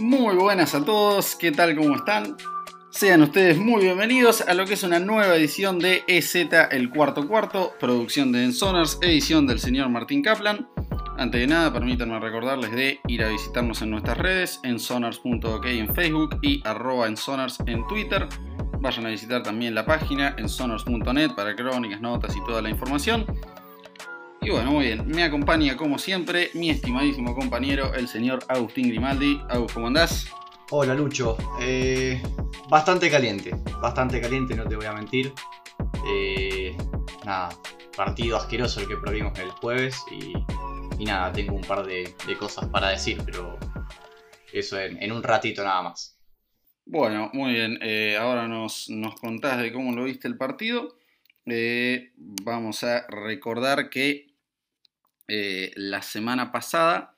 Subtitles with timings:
[0.00, 1.74] Muy buenas a todos, ¿qué tal?
[1.74, 2.36] ¿Cómo están?
[2.90, 6.36] Sean ustedes muy bienvenidos a lo que es una nueva edición de EZ
[6.70, 10.68] El Cuarto Cuarto, producción de Ensonars, edición del señor Martín Kaplan.
[11.16, 15.92] Antes de nada, permítanme recordarles de ir a visitarnos en nuestras redes, en sonars.ok en
[15.92, 18.28] Facebook y arroba en sonars en Twitter.
[18.80, 23.26] Vayan a visitar también la página en sonars.net para crónicas, notas y toda la información.
[24.40, 29.40] Y bueno, muy bien, me acompaña como siempre mi estimadísimo compañero, el señor Agustín Grimaldi.
[29.48, 30.30] Agus, ¿cómo andás?
[30.70, 32.22] Hola Lucho, eh,
[32.68, 35.32] bastante caliente, bastante caliente, no te voy a mentir.
[36.06, 36.76] Eh,
[37.24, 37.50] nada,
[37.96, 40.32] partido asqueroso el que provimos el jueves y,
[41.02, 43.58] y nada, tengo un par de, de, cosas para decir, pero
[44.52, 46.16] eso en, en un ratito nada más.
[46.86, 50.96] Bueno, muy bien, eh, ahora nos, nos, contás de cómo lo viste el partido.
[51.44, 54.27] Eh, vamos a recordar que
[55.28, 57.14] eh, la semana pasada,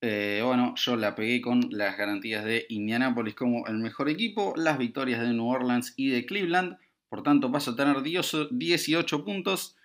[0.00, 4.78] eh, bueno, yo la pegué con las garantías de Indianapolis como el mejor equipo, las
[4.78, 6.76] victorias de New Orleans y de Cleveland,
[7.08, 9.76] por tanto paso a tener 18 puntos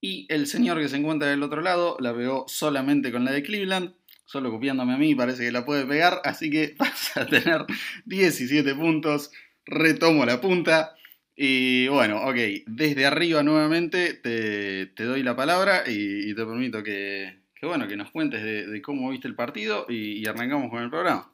[0.00, 3.42] y el señor que se encuentra del otro lado la pegó solamente con la de
[3.42, 7.64] Cleveland, solo copiándome a mí, parece que la puede pegar, así que pasa a tener
[8.04, 9.30] 17 puntos,
[9.64, 10.94] retomo la punta.
[11.38, 17.42] Y bueno, ok, desde arriba nuevamente te, te doy la palabra y, te permito que,
[17.54, 20.82] que, bueno, que nos cuentes de, de cómo viste el partido y, y, arrancamos con
[20.82, 21.30] el programa.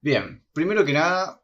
[0.00, 1.42] Bien, primero que nada,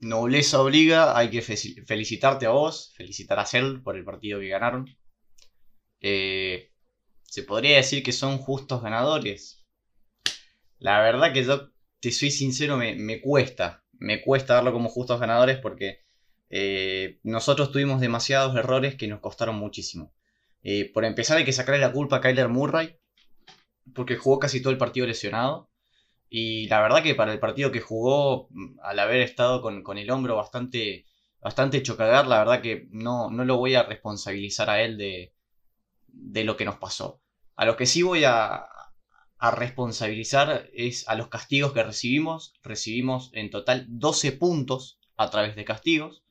[0.00, 4.96] nobleza obliga, hay que felicitarte a vos, felicitar a Cell por el partido que ganaron.
[6.00, 6.72] Eh,
[7.22, 9.62] se podría decir que son justos ganadores.
[10.78, 15.20] La verdad que yo, te soy sincero, me, me cuesta, me cuesta darlo como justos
[15.20, 16.03] ganadores porque
[16.50, 20.12] eh, nosotros tuvimos demasiados errores que nos costaron muchísimo.
[20.62, 22.98] Eh, por empezar hay que sacarle la culpa a Kyler Murray,
[23.94, 25.70] porque jugó casi todo el partido lesionado.
[26.28, 28.48] Y la verdad que para el partido que jugó,
[28.82, 31.06] al haber estado con, con el hombro bastante,
[31.40, 35.34] bastante la verdad que no, no lo voy a responsabilizar a él de,
[36.08, 37.20] de lo que nos pasó.
[37.56, 38.66] A lo que sí voy a,
[39.38, 42.54] a responsabilizar es a los castigos que recibimos.
[42.62, 46.23] Recibimos en total 12 puntos a través de castigos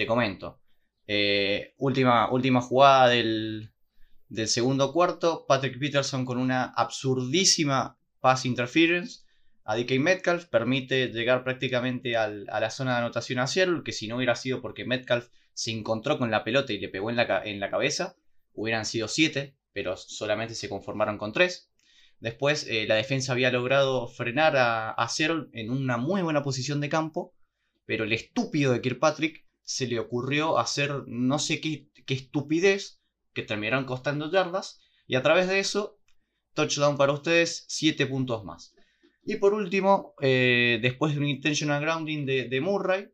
[0.00, 0.58] te comento.
[1.06, 3.70] Eh, última, última jugada del,
[4.30, 5.44] del, segundo cuarto.
[5.46, 9.26] Patrick Peterson con una absurdísima pass interference
[9.64, 10.46] a DK Metcalf.
[10.46, 13.82] Permite llegar prácticamente a la zona de anotación a Seattle.
[13.84, 17.10] Que si no hubiera sido porque Metcalf se encontró con la pelota y le pegó
[17.10, 18.16] en la, en la cabeza,
[18.54, 19.54] hubieran sido 7.
[19.74, 21.70] Pero solamente se conformaron con 3.
[22.20, 26.80] Después eh, la defensa había logrado frenar a, a Seattle en una muy buena posición
[26.80, 27.34] de campo.
[27.84, 33.00] Pero el estúpido de Kirkpatrick se le ocurrió hacer no sé qué, estupidez
[33.32, 35.98] que terminaron costando yardas y a través de eso,
[36.54, 38.74] touchdown para ustedes, 7 puntos más.
[39.24, 43.08] Y por último, eh, después de un intentional grounding de, de, Murray,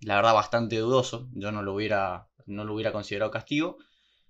[0.00, 3.76] la verdad bastante dudoso, yo no lo, hubiera, no lo hubiera considerado castigo,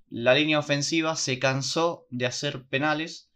[0.08, 3.30] la línea ofensiva se cansó de hacer penales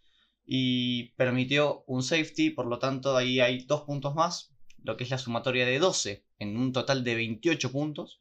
[0.45, 4.50] y permitió un safety, por lo tanto ahí hay dos puntos más,
[4.83, 8.21] lo que es la sumatoria de 12 en un total de 28 puntos.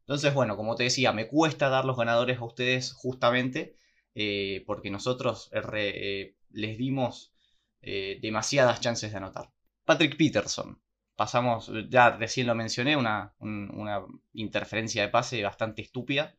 [0.00, 3.76] Entonces, bueno, como te decía, me cuesta dar los ganadores a ustedes justamente
[4.14, 7.32] eh, porque nosotros eh, les dimos
[7.80, 9.50] eh, demasiadas chances de anotar.
[9.84, 10.80] Patrick Peterson.
[11.16, 16.36] Pasamos, ya recién lo mencioné, una, un, una interferencia de pase bastante estúpida.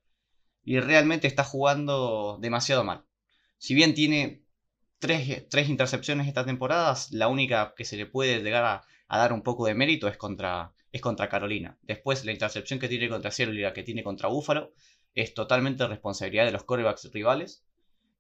[0.64, 3.06] Y realmente está jugando demasiado mal.
[3.58, 4.43] Si bien tiene
[5.04, 9.66] tres, intercepciones esta temporada, la única que se le puede llegar a, dar un poco
[9.66, 11.78] de mérito es contra, es contra Carolina.
[11.82, 14.74] Después, la intercepción que tiene contra Seattle y la que tiene contra Buffalo
[15.14, 17.66] es totalmente responsabilidad de los cornerbacks rivales.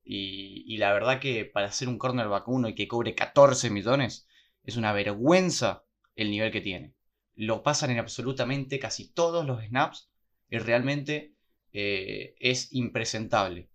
[0.03, 4.27] Y, la verdad que para ser un cornerback 1 y que cobre 14 millones,
[4.65, 5.85] es una vergüenza
[6.17, 6.93] el nivel que tiene.
[7.35, 10.09] Lo pasan en absolutamente casi todos los snaps
[10.49, 11.33] y realmente
[11.71, 13.69] eh, es impresentable.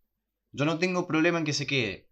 [0.52, 2.07] Yo no tengo problema en que se quede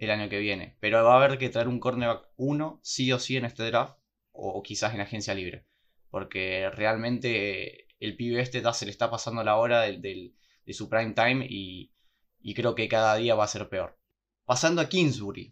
[0.00, 3.18] el año que viene, pero va a haber que traer un cornerback 1 sí o
[3.18, 3.98] sí en este draft
[4.32, 5.66] o, quizás en agencia libre.
[6.10, 11.12] Porque realmente el pibe este se le está pasando la hora del, de su prime
[11.12, 11.92] time y,
[12.40, 13.98] y, creo que cada día va a ser peor.
[14.46, 15.50] Pasando a Kingsbury.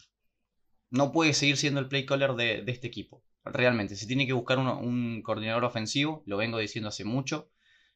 [0.91, 3.23] No puede seguir siendo el play caller de, este equipo.
[3.45, 7.51] Realmente, se tiene que buscar un coordinador ofensivo, lo vengo diciendo hace mucho.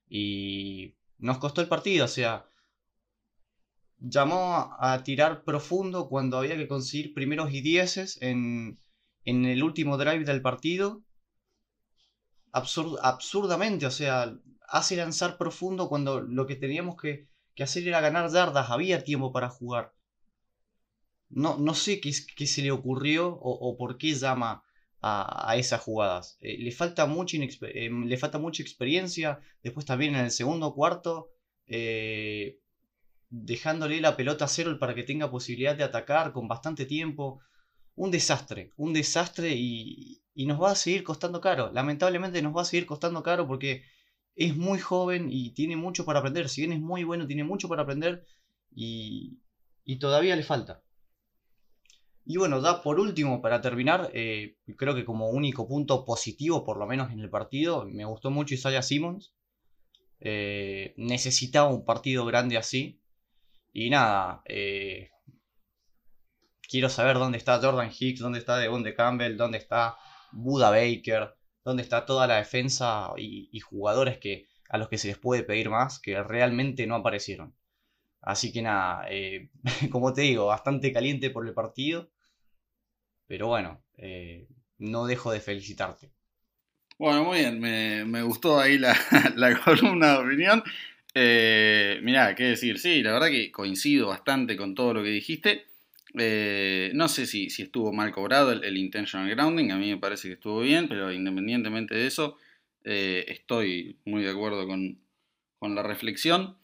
[0.06, 2.46] Y nos costó el partido, o sea,
[4.02, 8.78] llamó a tirar profundo cuando había que conseguir primeros y dieces en,
[9.24, 11.02] en el último drive del partido,
[12.52, 14.34] absurd, absurdamente, o sea,
[14.68, 19.32] hace lanzar profundo cuando lo que teníamos que, que, hacer era ganar yardas, había tiempo
[19.32, 19.92] para jugar.
[21.28, 24.62] no, no sé qué, qué, se le ocurrió o, por qué llama
[25.00, 26.38] a, esas jugadas.
[26.40, 29.40] Eh, le, falta mucha eh, le falta mucha experiencia.
[29.62, 31.30] Después también en el segundo cuarto,
[31.66, 32.58] eh,
[33.32, 37.40] dejándole la pelota a cero para que tenga posibilidad de atacar con bastante tiempo.
[37.94, 41.70] Un desastre, un desastre y, y nos va a seguir costando caro.
[41.72, 43.82] Lamentablemente nos va a seguir costando caro porque
[44.34, 46.48] es muy joven y tiene mucho para aprender.
[46.48, 48.24] Si bien es muy bueno, tiene mucho para aprender
[48.70, 49.38] y,
[49.84, 50.82] y todavía le falta.
[52.24, 56.76] Y bueno, da por último, para terminar, eh, creo que como único punto positivo, por
[56.76, 59.34] lo menos en el partido, me gustó mucho Isaiah Simmons.
[60.20, 63.01] Eh, necesitaba un partido grande así.
[63.72, 65.10] Y nada, eh,
[66.68, 69.96] quiero saber dónde está Jordan Hicks, dónde está Devon de Campbell, dónde está
[70.32, 71.34] Buda Baker,
[71.64, 75.70] dónde está toda la defensa y, jugadores que, a los que se les puede pedir
[75.70, 77.54] más, que realmente no aparecieron.
[78.20, 79.50] Así que nada, eh,
[79.90, 82.10] como te digo, bastante caliente por el partido.
[83.26, 84.48] Pero bueno, eh,
[84.78, 86.12] no dejo de felicitarte.
[86.98, 88.78] Bueno, muy bien, me, gustó ahí
[89.34, 90.62] la, columna de opinión.
[91.14, 95.66] Eh, mirá, qué decir, sí, la verdad que coincido bastante con todo lo que dijiste.
[96.18, 100.34] Eh, no sé si, estuvo mal cobrado el, intentional grounding, a mí me parece que
[100.34, 102.38] estuvo bien, pero independientemente de eso,
[102.84, 106.56] estoy muy de acuerdo con la reflexión.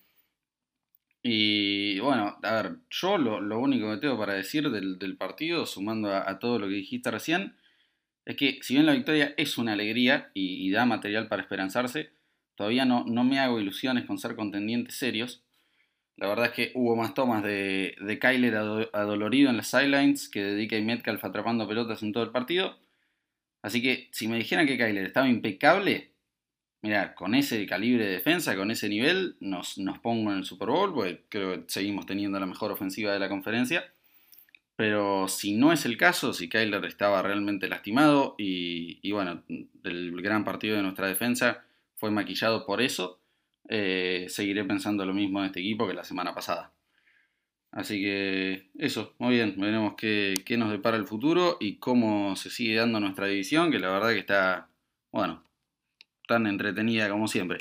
[1.23, 6.39] Y bueno, a ver, yo lo, único que tengo para decir del, partido, sumando a,
[6.39, 7.57] todo lo que dijiste recién,
[8.25, 12.13] es que si bien la victoria es una alegría y, da material para esperanzarse,
[12.59, 15.43] todavía no, no, me hago ilusiones con ser contendientes serios.
[16.17, 20.43] La verdad es que hubo más tomas de, de Kyler adolorido en las sidelines que
[20.43, 22.77] de DK Metcalf atrapando pelotas en todo el partido.
[23.63, 26.11] Así que si me dijeran que Kyler estaba impecable,
[26.81, 30.69] Mira, con ese calibre de defensa, con ese nivel, nos, nos pongo en el Super
[30.69, 33.93] Bowl, porque creo que seguimos teniendo la mejor ofensiva de la conferencia.
[34.77, 39.43] Pero si no es el caso, si Kyler estaba realmente lastimado y, bueno,
[39.83, 41.65] el gran partido de nuestra defensa
[41.99, 43.21] fue maquillado por eso,
[43.69, 46.73] eh, seguiré pensando lo mismo en este equipo que la semana pasada.
[47.71, 52.77] Así que eso, muy bien, veremos qué, nos depara el futuro y cómo se sigue
[52.77, 54.71] dando nuestra división, que la verdad que está,
[55.13, 55.45] bueno,
[56.27, 57.59] tan entretenida como siempre.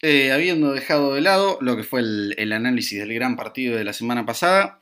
[0.00, 3.92] Eh, habiendo dejado de lado lo que fue el, análisis del gran partido de la
[3.92, 4.77] semana pasada,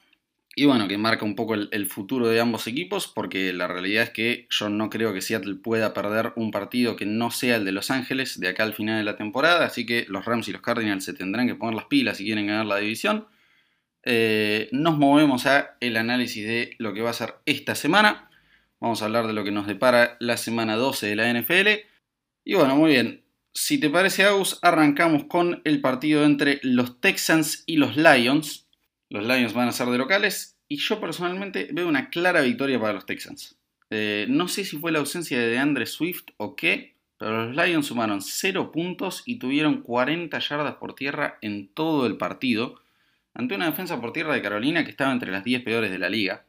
[0.58, 4.10] y bueno, que marca un poco el, futuro de ambos equipos, porque la realidad es
[4.10, 7.72] que yo no creo que Seattle pueda perder un partido que no sea el de
[7.72, 10.62] Los Ángeles de acá al final de la temporada, así que los Rams y los
[10.62, 13.26] Cardinals se tendrán que poner las pilas si quieren ganar la división.
[14.02, 18.30] Eh, nos movemos a el análisis de lo que va a ser esta semana.
[18.80, 21.68] Vamos a hablar de lo que nos depara la semana 12 de la NFL.
[22.44, 23.24] Y bueno, muy bien.
[23.52, 28.65] Si te parece, Agus, arrancamos con el partido entre los Texans y los Lions.
[29.08, 32.94] Los Lions van a ser de locales y yo personalmente veo una clara victoria para
[32.94, 33.56] los Texans.
[33.90, 37.86] Eh, no sé si fue la ausencia de DeAndre Swift o qué, pero los Lions
[37.86, 42.80] sumaron 0 puntos y tuvieron 40 yardas por tierra en todo el partido
[43.32, 46.08] ante una defensa por tierra de Carolina que estaba entre las 10 peores de la
[46.08, 46.44] liga.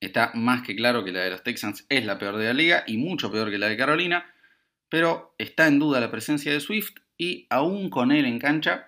[0.00, 2.84] Está más que claro que la de los Texans es la peor de la liga
[2.86, 4.32] y mucho peor que la de Carolina,
[4.88, 8.87] pero está en duda la presencia de Swift y aún con él en cancha,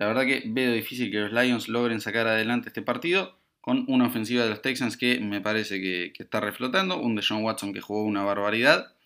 [0.00, 4.06] la verdad que veo difícil que los Lions logren sacar adelante este partido con una
[4.06, 7.82] ofensiva de los Texans que me parece que, está reflotando, un de John Watson que
[7.82, 8.96] jugó una barbaridad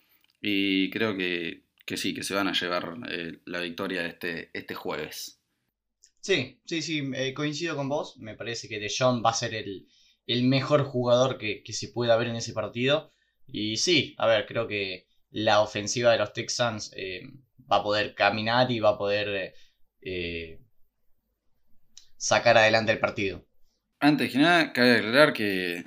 [0.41, 1.65] y creo que,
[1.97, 5.41] sí, que se van a llevar eh, la victoria este, este jueves.
[6.21, 8.17] Sí, sí, sí, eh, coincido con vos.
[8.19, 9.89] Me parece que DeJohn va a ser el,
[10.45, 13.11] mejor jugador que, se pueda ver en ese partido.
[13.49, 17.23] Y sí, a ver, creo que la ofensiva de los Texans eh,
[17.61, 19.55] va a poder caminar y va a poder
[22.25, 23.45] sacar adelante el partido.
[24.01, 25.85] Antes que nada, cabe aclarar que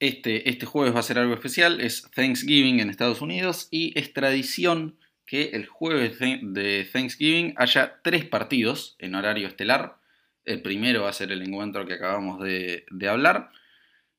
[0.00, 1.80] este, este jueves va a ser algo especial.
[1.80, 8.26] Es Thanksgiving en Estados Unidos y es tradición que el jueves de Thanksgiving haya tres
[8.26, 9.96] partidos en horario estelar.
[10.44, 13.48] El primero va a ser el encuentro que acabamos de, hablar.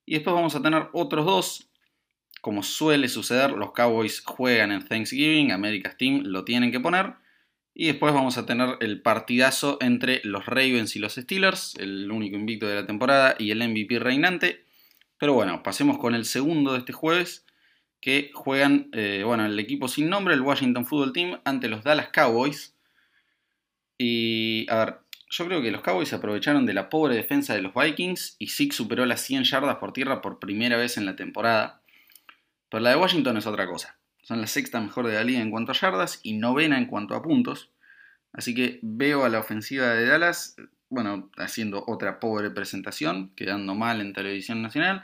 [0.07, 1.69] Y después vamos a tener otros dos.
[2.41, 7.13] Como suele suceder, los Cowboys juegan en Thanksgiving, America's Team lo tienen que poner.
[7.75, 12.36] Y después vamos a tener el partidazo entre los Ravens y los Steelers, el único
[12.36, 14.65] invicto de la temporada y el MVP reinante.
[15.18, 17.46] Pero bueno, pasemos con el segundo de este jueves,
[18.00, 22.10] que juegan, eh, bueno, el equipo sin nombre, el Washington Football Team, ante los Dallas
[22.10, 22.75] Cowboys.
[23.98, 25.00] Y, a ver,
[25.30, 28.75] yo creo que los Cowboys aprovecharon de la pobre defensa de los Vikings y Zeke
[28.75, 31.82] superó las 100 yardas por tierra por primera vez en la temporada.
[32.70, 33.98] Pero la de Washington es otra cosa.
[34.24, 37.13] Son la sexta mejor de la liga en cuanto a yardas y novena en cuanto
[37.13, 37.70] a puntos.
[38.32, 40.56] Así que veo a la ofensiva de Dallas,
[40.89, 45.03] bueno, haciendo otra pobre presentación, quedando mal en televisión nacional.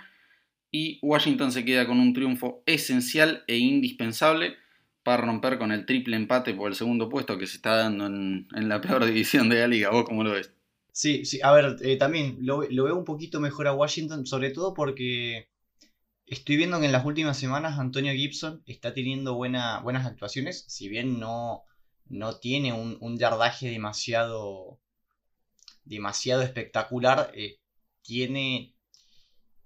[0.72, 4.56] Y Washington se queda con un triunfo esencial e indispensable
[5.04, 8.48] para romper con el triple empate por el segundo puesto que se está dando en,
[8.52, 9.90] la peor división de la liga.
[9.90, 10.54] ¿Vos cómo lo ves?
[10.92, 14.74] Sí, sí, a ver, eh, también lo, veo un poquito mejor a Washington, sobre todo
[14.74, 15.48] porque
[16.30, 21.20] estoy viendo que en las últimas semanas Antonio Gibson está teniendo buenas actuaciones, si bien
[21.20, 21.64] no,
[22.08, 24.80] no tiene un, yardaje demasiado,
[25.84, 27.60] demasiado espectacular, eh,
[28.02, 28.76] tiene,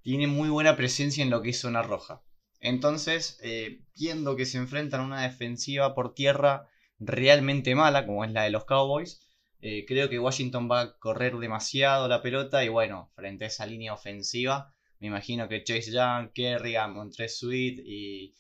[0.01, 2.23] tiene muy buena presencia en lo que es zona roja.
[2.59, 8.31] Entonces, eh, viendo que se enfrentan a una defensiva por tierra realmente mala, como es
[8.31, 9.27] la de los Cowboys,
[9.59, 13.65] eh, creo que Washington va a correr demasiado la pelota y bueno, frente a esa
[13.65, 18.33] línea ofensiva, me imagino que Chase Young, Kerrigan, Montrez Sweet y,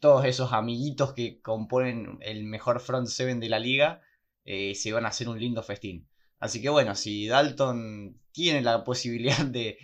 [0.00, 4.02] todos esos amiguitos que componen el mejor front seven de la liga
[4.44, 6.08] eh, se van a hacer un lindo festín.
[6.38, 9.78] Así que bueno, si Dalton tiene la posibilidad de,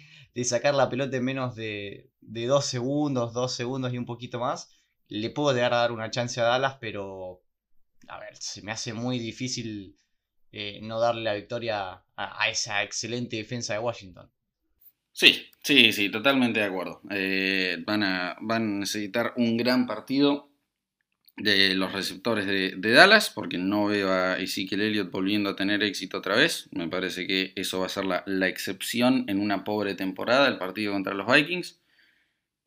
[0.45, 4.71] sacar la pelota en menos de, 2 segundos, 2 segundos y un poquito más,
[5.09, 7.43] le puedo llegar a dar una chance a Dallas, pero
[8.07, 9.97] a ver, se me hace muy difícil
[10.53, 14.31] eh, no darle la victoria a, esa excelente defensa de Washington.
[15.13, 17.03] Sí, sí, sí, totalmente de acuerdo.
[17.11, 20.51] Eh, van, a, van a necesitar un gran partido
[21.37, 26.19] de los receptores de, Dallas, porque no veo a Ezekiel Elliott volviendo a tener éxito
[26.19, 26.69] otra vez.
[26.73, 30.93] Me parece que eso va a ser la, excepción en una pobre temporada, el partido
[30.93, 31.81] contra los Vikings.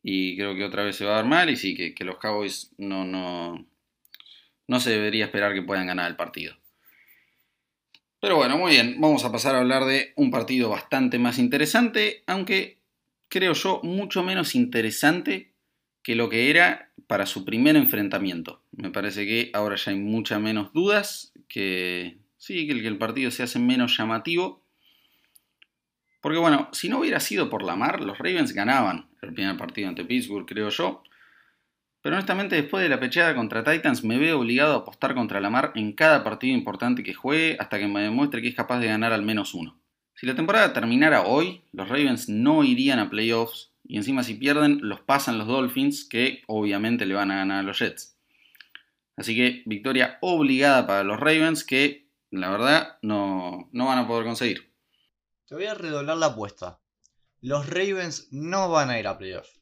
[0.02, 2.18] Y creo que otra vez se va a dar mal y sí, que, que los
[2.18, 3.66] Cowboys no, no,
[4.68, 6.56] no se debería esperar que puedan ganar el partido.
[8.20, 12.22] Pero bueno, muy bien, vamos a pasar a hablar de un partido bastante más interesante,
[12.26, 12.78] aunque
[13.28, 15.52] creo yo mucho menos interesante
[16.02, 18.62] que lo que era para su primer enfrentamiento.
[18.72, 23.42] Me parece que ahora ya hay muchas menos dudas, que sí, que el, partido se
[23.42, 24.62] hace menos llamativo.
[26.20, 29.88] Porque bueno, si no hubiera sido por la mar, los Ravens ganaban el primer partido
[29.88, 31.02] ante Pittsburgh, creo yo.
[32.06, 35.50] Pero honestamente, después de la pechada contra Titans, me veo obligado a apostar contra la
[35.50, 38.86] mar en cada partido importante que juegue hasta que me demuestre que es capaz de
[38.86, 39.82] ganar al menos uno.
[40.14, 44.78] Si la temporada terminara hoy, los Ravens no irían a playoffs y encima si pierden,
[44.82, 48.16] los pasan los Dolphins, que obviamente le van a ganar a los Jets.
[49.16, 54.72] Así que victoria obligada para los Ravens, que la verdad no, van a poder conseguir.
[55.48, 56.78] Te voy a redoblar la apuesta.
[57.40, 59.60] Los Ravens no van a ir a playoffs.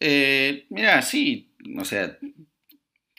[0.00, 2.18] Eh, mira, sí, o sea,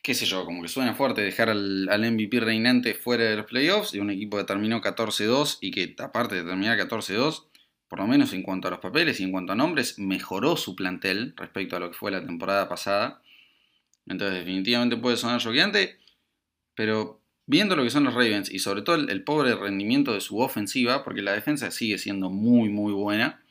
[0.03, 3.93] qué sé yo, como que suena fuerte dejar al, MVP reinante fuera de los playoffs
[3.93, 7.51] y un equipo que terminó 14-2 y que aparte de terminar 14-2
[7.91, 10.77] por lo menos en cuanto a los papeles y en cuanto a nombres, mejoró su
[10.77, 13.21] plantel respecto a lo que fue la temporada pasada.
[14.05, 15.97] Entonces definitivamente puede sonar choqueante,
[16.73, 20.39] pero viendo lo que son los Ravens y sobre todo el, pobre rendimiento de su
[20.39, 23.43] ofensiva, porque la defensa sigue siendo muy muy buena,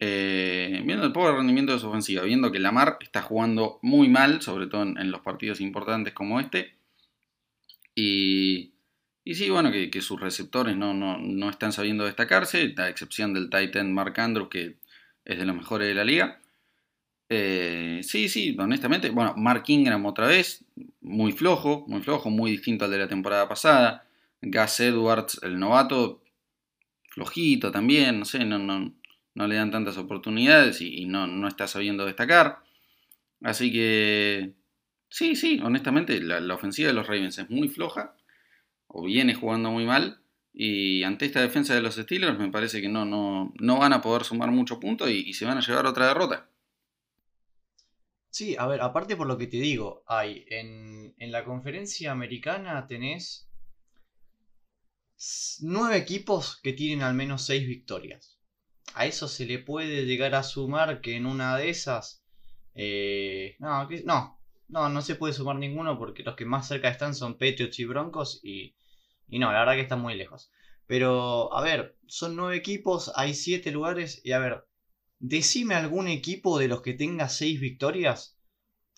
[0.00, 4.42] eh, viendo el pobre rendimiento de su ofensiva, viendo que Lamar está jugando muy mal,
[4.42, 6.74] sobre todo en los partidos importantes como este,
[7.94, 8.72] y
[9.24, 13.92] y sí, bueno, que, sus receptores no, no, están sabiendo destacarse, a excepción del Titan
[13.92, 14.76] Mark Andrews, que
[15.24, 16.40] es de los mejores de la liga.
[17.28, 20.64] Eh, sí, sí, honestamente, bueno, Mark Ingram otra vez,
[21.00, 24.04] muy flojo, muy flojo, muy distinto al de la temporada pasada.
[24.42, 26.22] Gus Edwards, el novato,
[27.10, 28.92] flojito también, no sé, no, no,
[29.40, 32.62] no le dan tantas oportunidades y, no, no, está sabiendo destacar.
[33.42, 34.54] Así que,
[35.08, 38.14] sí, sí, honestamente, la ofensiva de los Ravens es muy floja
[38.86, 40.20] o viene jugando muy mal.
[40.52, 44.02] Y ante esta defensa de los Steelers me parece que no, no, no van a
[44.02, 46.50] poder sumar mucho punto y, se van a llevar otra derrota.
[48.30, 52.86] Sí, a ver, aparte por lo que te digo, hay en, en la conferencia americana
[52.86, 53.48] tenés
[55.60, 58.29] nueve equipos que tienen al menos seis victorias.
[58.94, 62.24] A eso se le puede llegar a sumar que en una de esas...
[62.74, 67.14] Eh, no, no, no, no se puede sumar ninguno porque los que más cerca están
[67.14, 68.74] son Patriots y Broncos y
[69.30, 70.50] y no, la verdad que están muy lejos.
[70.86, 74.20] Pero, a ver, son nueve equipos, hay siete lugares.
[74.24, 74.66] Y a ver,
[75.20, 78.36] decime algún equipo de los que tenga seis victorias.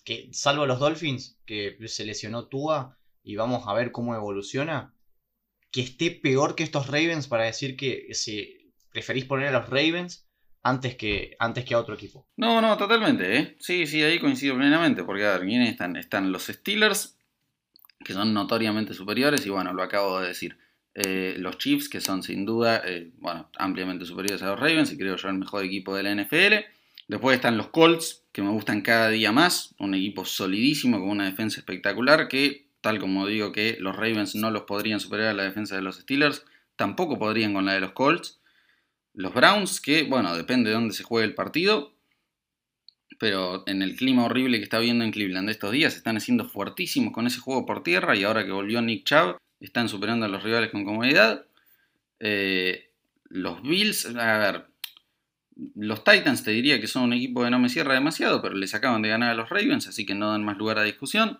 [0.03, 2.97] Que, salvo los Dolphins, que se lesionó Tua.
[3.23, 4.95] Y vamos a ver cómo evoluciona.
[5.71, 8.62] Que esté peor que estos Ravens para decir que si
[8.93, 10.25] preferís poner a los Ravens
[10.61, 12.25] antes que, antes que a otro equipo.
[12.37, 13.57] No, no, totalmente, ¿eh?
[13.59, 15.03] Sí, sí, ahí coincido plenamente.
[15.03, 15.97] Porque, a ver, ¿quiénes están?
[15.97, 17.17] Están los Steelers,
[18.05, 20.57] que son notoriamente superiores, y bueno, lo acabo de decir.
[20.95, 24.97] Eh, los Chiefs, que son sin duda, eh, bueno, ampliamente superiores a los Ravens, y
[24.97, 26.65] creo yo el mejor equipo de la NFL.
[27.07, 31.25] Después están los Colts, que me gustan cada día más, un equipo solidísimo con una
[31.25, 35.43] defensa espectacular, que tal como digo que los Ravens no los podrían superar a la
[35.43, 36.45] defensa de los Steelers,
[36.75, 38.39] tampoco podrían con la de los Colts.
[39.13, 41.93] Los Browns, que bueno, depende de dónde se juegue el partido,
[43.19, 47.13] pero en el clima horrible que está viendo en Cleveland estos días, están haciendo fuertísimos
[47.13, 50.43] con ese juego por tierra y ahora que volvió Nick Chubb, están superando a los
[50.43, 51.45] rivales con comodidad.
[52.19, 52.89] Eh,
[53.25, 54.65] los Bills, a ver,
[55.75, 58.73] los Titans te diría que son un equipo que no me cierra demasiado, pero les
[58.73, 61.39] acaban de ganar a los Ravens, así que no dan más lugar a discusión.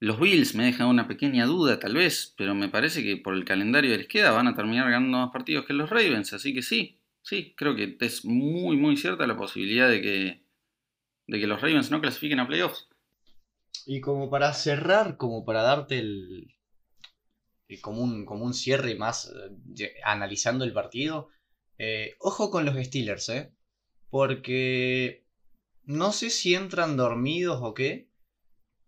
[0.00, 3.44] Los Bills me dejan una pequeña duda tal vez, pero me parece que por el
[3.44, 6.62] calendario que les queda van a terminar ganando más partidos que los Ravens, así que
[6.62, 10.44] sí, sí, creo que es muy muy cierta la posibilidad de que,
[11.26, 12.88] de que los Ravens no clasifiquen a playoffs.
[13.84, 16.54] Y como para cerrar, como para darte el,
[17.82, 19.30] como, un, como un cierre más
[19.78, 21.28] eh, analizando el partido,
[21.78, 23.52] eh, ojo con los Steelers, ¿eh?
[24.08, 25.24] Porque
[25.84, 28.09] no sé si entran dormidos o qué,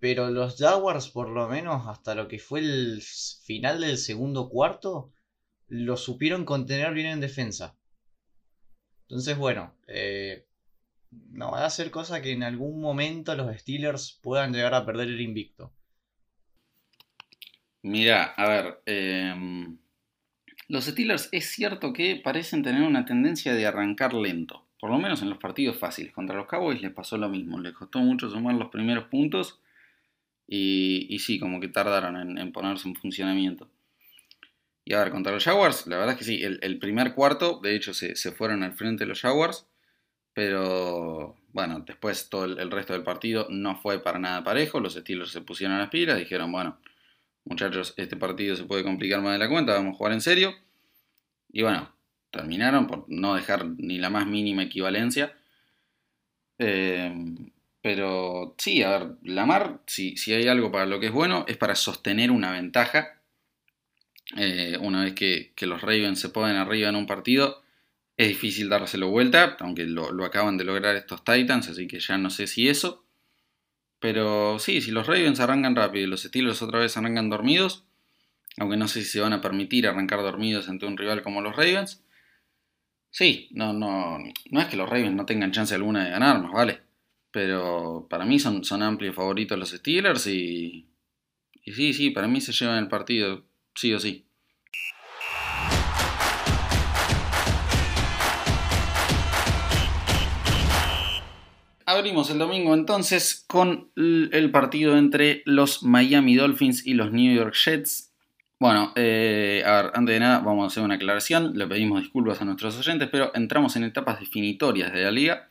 [0.02, 5.12] pero los Jaguars, por lo menos hasta lo que fue el final del segundo cuarto,
[5.68, 7.76] lo supieron contener bien en defensa.
[9.02, 10.44] Entonces, bueno, eh,
[11.30, 15.06] no va a ser cosa que en algún momento los Steelers puedan llegar a perder
[15.06, 15.72] el invicto.
[17.82, 19.78] Mira, a ver, em,
[20.66, 25.22] los Steelers es cierto que parecen tener una tendencia de arrancar lento, por lo menos
[25.22, 26.12] en los partidos fáciles.
[26.12, 29.60] Contra los Cowboys les pasó lo mismo, les costó mucho sumar los primeros puntos
[30.54, 33.70] y, sí, como que tardaron en, ponerse en funcionamiento.
[34.84, 37.74] Y a ver, contra los Jaguars, la verdad es que sí, el, primer cuarto, de
[37.74, 39.66] hecho, se, fueron al frente los Jaguars,
[40.34, 45.30] pero bueno, después todo el, resto del partido no fue para nada parejo, los Steelers
[45.30, 46.78] se pusieron a las pilas, dijeron, bueno,
[47.44, 50.54] muchachos, este partido se puede complicar más de la cuenta, vamos a jugar en serio.
[51.50, 51.90] Y bueno,
[52.30, 55.34] terminaron por no dejar ni la más mínima equivalencia.
[56.58, 57.10] Eh,
[57.82, 61.56] pero sí, a ver, Lamar, si, si hay algo para lo que es bueno, es
[61.56, 63.20] para sostener una ventaja.
[64.36, 67.62] Eh, una vez que, los Ravens se ponen arriba en un partido,
[68.16, 72.16] es difícil dárselo vuelta, aunque lo, lo, acaban de lograr estos Titans, así que ya
[72.18, 73.04] no sé si eso.
[73.98, 77.84] Pero sí, si los Ravens arrancan rápido y los Steelers otra vez arrancan dormidos,
[78.58, 81.56] aunque no sé si se van a permitir arrancar dormidos ante un rival como los
[81.56, 82.04] Ravens,
[83.10, 84.18] sí, no, no,
[84.50, 86.91] no es que los Ravens no tengan chance alguna de ganar, más vale.
[87.32, 90.86] Pero para mí son, son amplios favoritos los Steelers y,
[91.64, 94.26] y sí, sí, para mí se llevan el partido, sí o sí.
[101.86, 107.54] Abrimos el domingo entonces con el partido entre los Miami Dolphins y los New York
[107.54, 108.12] Jets.
[108.58, 112.40] Bueno, eh, a ver, antes de nada vamos a hacer una aclaración, le pedimos disculpas
[112.40, 115.48] a nuestros oyentes, pero entramos en etapas definitorias de la liga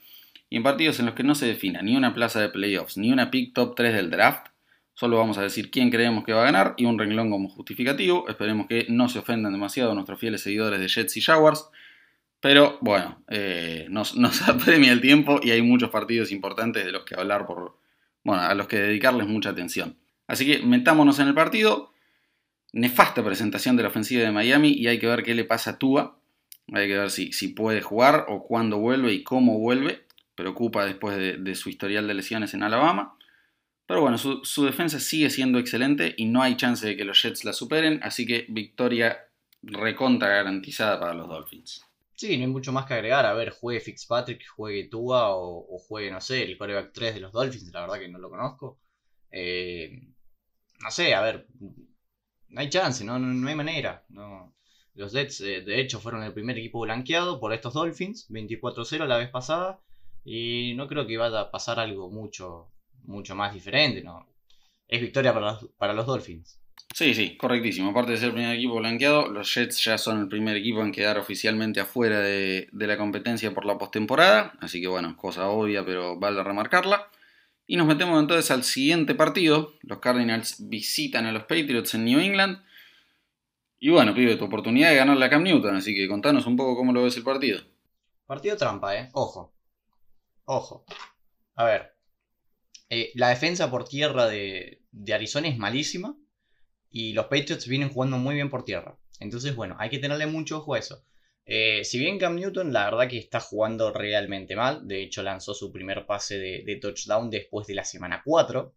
[0.52, 3.10] y en partidos en los que no se defina ni una plaza de playoffs ni
[3.10, 4.48] una pick top 3 del draft,
[4.94, 8.28] solo vamos a decir quién creemos que va a ganar y un renglón como justificativo.
[8.28, 11.70] Esperemos que no se ofendan demasiado nuestros fieles seguidores de Jets y Jaguars.
[12.42, 14.14] Pero bueno, eh, nos,
[14.50, 17.78] apremia el tiempo y hay muchos partidos importantes de los que hablar por.
[18.26, 19.96] Bueno, a los que dedicarles mucha atención.
[20.28, 21.94] Así que metámonos en el partido.
[22.74, 25.80] Nefasta presentación de la ofensiva de Miami y hay que ver qué le pasa a
[25.80, 26.20] Tua.
[26.74, 30.11] Hay que ver si, si puede jugar o cuándo vuelve y cómo vuelve
[30.42, 33.18] preocupa después de, su historial de lesiones en Alabama.
[33.86, 37.44] Pero bueno, su, defensa sigue siendo excelente y no hay chance de que los Jets
[37.44, 39.20] la superen, así que victoria
[39.62, 41.86] recontra garantizada para los Dolphins.
[42.16, 43.26] Sí, no hay mucho más que agregar.
[43.26, 47.32] A ver, juegue Fitzpatrick, juegue Tua o, juegue, no sé, el coreback 3 de los
[47.32, 48.80] Dolphins, la verdad que no lo conozco.
[49.32, 50.08] Eh,
[50.82, 51.48] no sé, a ver,
[52.50, 54.06] no hay chance, no, no, hay manera.
[54.10, 54.54] No.
[54.94, 59.18] Los Jets, eh, de hecho, fueron el primer equipo blanqueado por estos Dolphins, 24-0 la
[59.18, 59.80] vez pasada.
[60.24, 62.68] Y no creo que vaya a pasar algo mucho,
[63.04, 64.28] mucho más diferente, ¿no?
[64.88, 66.62] Es victoria para los, para los Dolphins.
[66.94, 67.92] Sí, sí, correctísimo.
[67.92, 70.92] Aparte de ser el primer equipo blanqueado, los Jets ya son el primer equipo en
[70.92, 74.54] quedar oficialmente afuera de, la competencia por la postemporada.
[74.60, 77.08] Así que bueno, cosa obvia, pero vale remarcarla.
[77.66, 79.76] Y nos metemos entonces al siguiente partido.
[79.84, 82.62] Los Cardinals visitan a los Patriots en New England.
[83.80, 86.76] Y bueno, pibe, tu oportunidad de ganar la Cam Newton, así que contanos un poco
[86.76, 87.62] cómo lo ves el partido.
[88.28, 89.10] Partido trampa, eh.
[89.14, 89.54] Ojo.
[90.46, 90.86] Ojo.
[91.56, 91.94] A ver.
[92.90, 94.82] Eh, la defensa por tierra de,
[95.14, 96.18] Arizona es malísima.
[96.90, 98.98] Y los Patriots vienen jugando muy bien por tierra.
[99.20, 101.06] Entonces, bueno, hay que tenerle mucho ojo a eso.
[101.46, 104.88] Eh, si bien Cam Newton, la verdad que está jugando realmente mal.
[104.88, 108.76] De hecho, lanzó su primer pase de, touchdown después de la semana 4.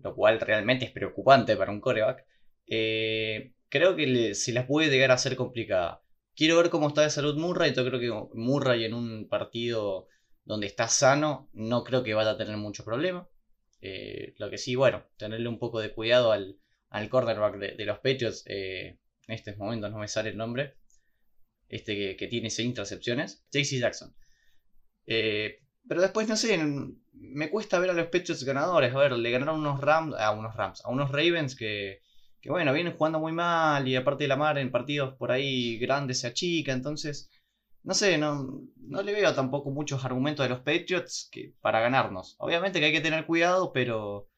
[0.00, 2.26] Lo cual realmente es preocupante para un coreback.
[2.66, 6.02] Eh, creo que se la puede llegar a ser complicada.
[6.34, 7.72] Quiero ver cómo está de salud Murray.
[7.74, 10.08] Yo creo que Murray en un partido
[10.46, 13.28] donde está sano, no creo que vaya a tener mucho problema.
[13.82, 17.98] Eh, lo que sí, bueno, tenerle un poco de cuidado al, al cornerback de, los
[17.98, 18.44] Patriots.
[18.46, 20.76] Eh, en estos momentos no me sale el nombre.
[21.68, 23.44] Este que, tiene seis intercepciones.
[23.52, 24.14] JC Jackson.
[25.06, 26.58] Eh, pero después, no sé,
[27.12, 28.94] me cuesta ver a los Patriots ganadores.
[28.94, 32.02] A ver, le ganaron unos Rams, a unos Rams, a unos Ravens que,
[32.40, 35.76] que bueno, vienen jugando muy mal y aparte de la mar en partidos por ahí
[35.78, 36.72] grandes se achica.
[36.72, 37.28] Entonces,
[37.86, 42.34] no sé, no, no le veo tampoco muchos argumentos de los Patriots que, para ganarnos.
[42.38, 44.28] Obviamente que hay que tener cuidado, pero,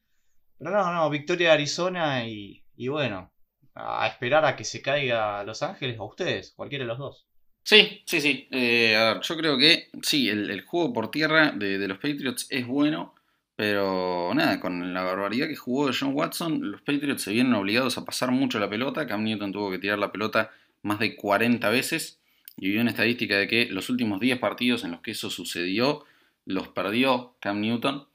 [0.59, 3.33] pero no, no, victoria de Arizona y, y bueno,
[3.73, 7.25] a esperar a que se caiga Los Ángeles o ustedes, cualquiera de los dos.
[7.63, 8.47] Sí, sí, sí.
[8.51, 12.45] Eh, a ver, yo creo que sí, el, juego por tierra de, de, los Patriots
[12.51, 13.15] es bueno,
[13.55, 18.05] pero nada, con la barbaridad que jugó John Watson, los Patriots se vienen obligados a
[18.05, 19.07] pasar mucho la pelota.
[19.07, 20.51] Cam Newton tuvo que tirar la pelota
[20.83, 22.18] más de 40 veces
[22.59, 26.05] y vi una estadística de que los últimos 10 partidos en los que eso sucedió,
[26.45, 28.05] los perdió Cam Newton.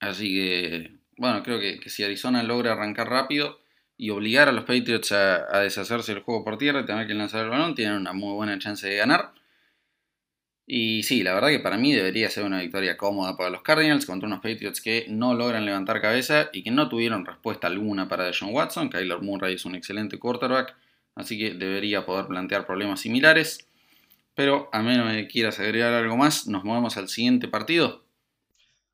[0.00, 3.60] Así que, bueno, creo que, si Arizona logra arrancar rápido
[3.98, 7.44] y obligar a los Patriots a, deshacerse del juego por tierra y tener que lanzar
[7.44, 9.32] el balón, tienen una muy buena chance de ganar.
[10.66, 14.06] Y sí, la verdad que para mí debería ser una victoria cómoda para los Cardinals
[14.06, 18.30] contra unos Patriots que no logran levantar cabeza y que no tuvieron respuesta alguna para
[18.32, 18.88] John Watson.
[18.88, 20.74] Kyler Murray es un excelente quarterback
[21.14, 23.68] así que debería poder plantear problemas similares.
[24.34, 28.04] Pero a menos que quieras agregar algo más, nos movemos al siguiente partido.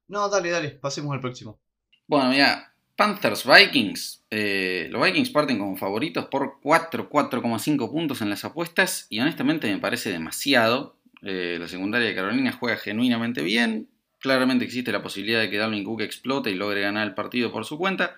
[0.09, 1.59] No, dale, dale, pasemos al próximo.
[2.07, 4.25] Bueno, mira, Panthers Vikings.
[4.31, 9.73] Eh, los Vikings parten como favoritos por 4, 4,5 puntos en las apuestas y honestamente
[9.73, 10.97] me parece demasiado.
[11.23, 13.89] Eh, la secundaria de Carolina juega genuinamente bien.
[14.19, 17.65] Claramente existe la posibilidad de que Dalvin Cook explote y logre ganar el partido por
[17.65, 18.17] su cuenta.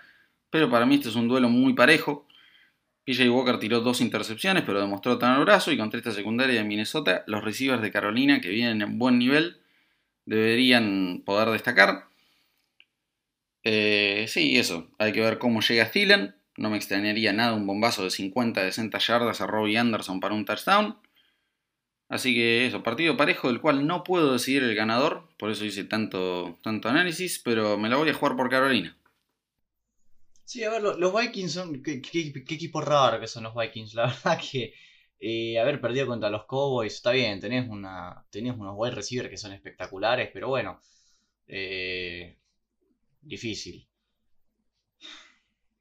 [0.48, 2.26] Pero para mí este es un duelo muy parejo.
[3.10, 7.24] PJ Walker tiró dos intercepciones, pero demostró al brazo y contra esta secundaria de Minnesota,
[7.26, 9.56] los receivers de Carolina, que vienen en buen nivel,
[10.26, 12.04] deberían poder destacar.
[13.64, 14.86] Eh, sí, eso.
[14.98, 16.36] Hay que ver cómo llega Thielen.
[16.56, 20.96] No me extrañaría nada un bombazo de 50-60 yardas a Robbie Anderson para un touchdown.
[22.08, 25.82] Así que eso, partido parejo del cual no puedo decidir el ganador, por eso hice
[25.82, 28.96] tanto, tanto análisis, pero me la voy a jugar por Carolina.
[30.50, 31.80] Sí, a ver, los, Vikings son.
[31.80, 32.02] Qué,
[32.34, 33.94] equipo raro que son los Vikings.
[33.94, 34.74] La verdad que
[35.20, 37.38] eh, haber perdido contra los Cowboys está bien.
[37.38, 40.80] Tenés, una, tenés unos wide receivers que son espectaculares, pero bueno.
[41.46, 42.36] Eh,
[43.22, 43.86] difícil.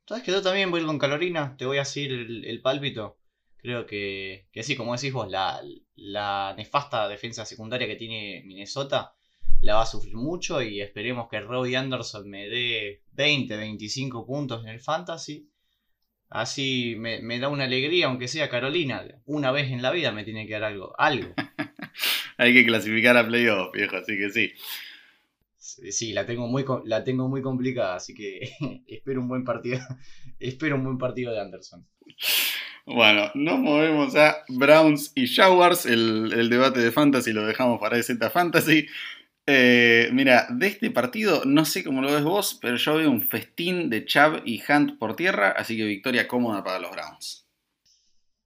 [0.08, 1.58] ¿Sabes que yo también voy con Calorina?
[1.58, 3.18] Te voy a decir el, pálpito.
[3.58, 5.64] Creo que, que sí, como decís vos, la,
[5.96, 9.16] la nefasta defensa secundaria que tiene Minnesota
[9.62, 14.64] la va a sufrir mucho y esperemos que Robbie Anderson me dé 20, 25 puntos
[14.64, 15.50] en el fantasy.
[16.30, 19.04] Así me, da una alegría, aunque sea Carolina.
[19.26, 20.94] Una vez en la vida me tiene que dar algo.
[20.98, 21.34] algo.
[22.38, 24.52] Hay que clasificar a playoff, viejo, así que sí.
[25.58, 28.52] Sí, la tengo muy la tengo muy complicada, así que
[28.88, 29.80] espero un buen partido.
[30.40, 31.86] espero un buen partido de Anderson.
[32.86, 35.86] Bueno, nos movemos a Browns y Jaguars.
[35.86, 38.88] El, el debate de fantasy lo dejamos para Z Fantasy.
[39.52, 43.24] Eh, mira, de este partido, no sé cómo lo ves vos, pero yo veo un
[43.24, 47.50] festín de Chubb y Hunt por tierra, así que victoria cómoda para los Browns.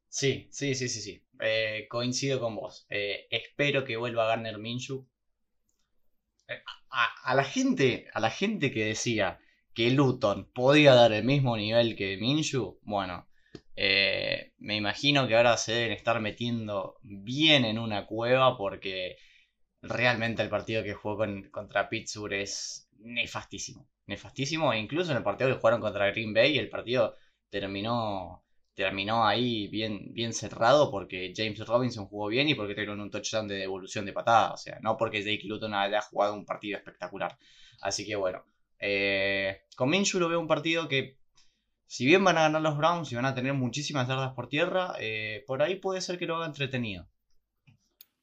[0.07, 1.21] Sí, sí, sí, sí, sí.
[1.41, 2.85] Eh, coincido con vos.
[2.89, 5.05] Eh, espero que vuelva a Garner Minshew.
[6.89, 9.41] A, la gente, a la gente que decía
[9.73, 13.27] que Luton podía dar el mismo nivel que Minshew, bueno,
[13.75, 19.17] me imagino que ahora se deben estar metiendo bien en una cueva porque
[19.83, 23.87] realmente el partido que jugó contra Pittsburgh es nefastísimo.
[24.07, 27.15] Nefastísimo, e incluso en el partido que jugaron contra Green Bay, el partido
[27.49, 28.43] terminó,
[28.73, 33.47] terminó ahí bien, bien cerrado porque James Robinson jugó bien y porque tuvieron un touchdown
[33.47, 34.53] de devolución de patada.
[34.53, 37.37] O sea, no porque Jake Luton haya jugado un partido espectacular.
[37.81, 38.43] Así que bueno,
[38.79, 41.17] eh, con Minshew lo veo un partido que
[41.87, 44.95] si bien van a ganar los Browns y van a tener muchísimas yardas por tierra,
[44.99, 47.07] eh, por ahí puede ser que lo haga entretenido.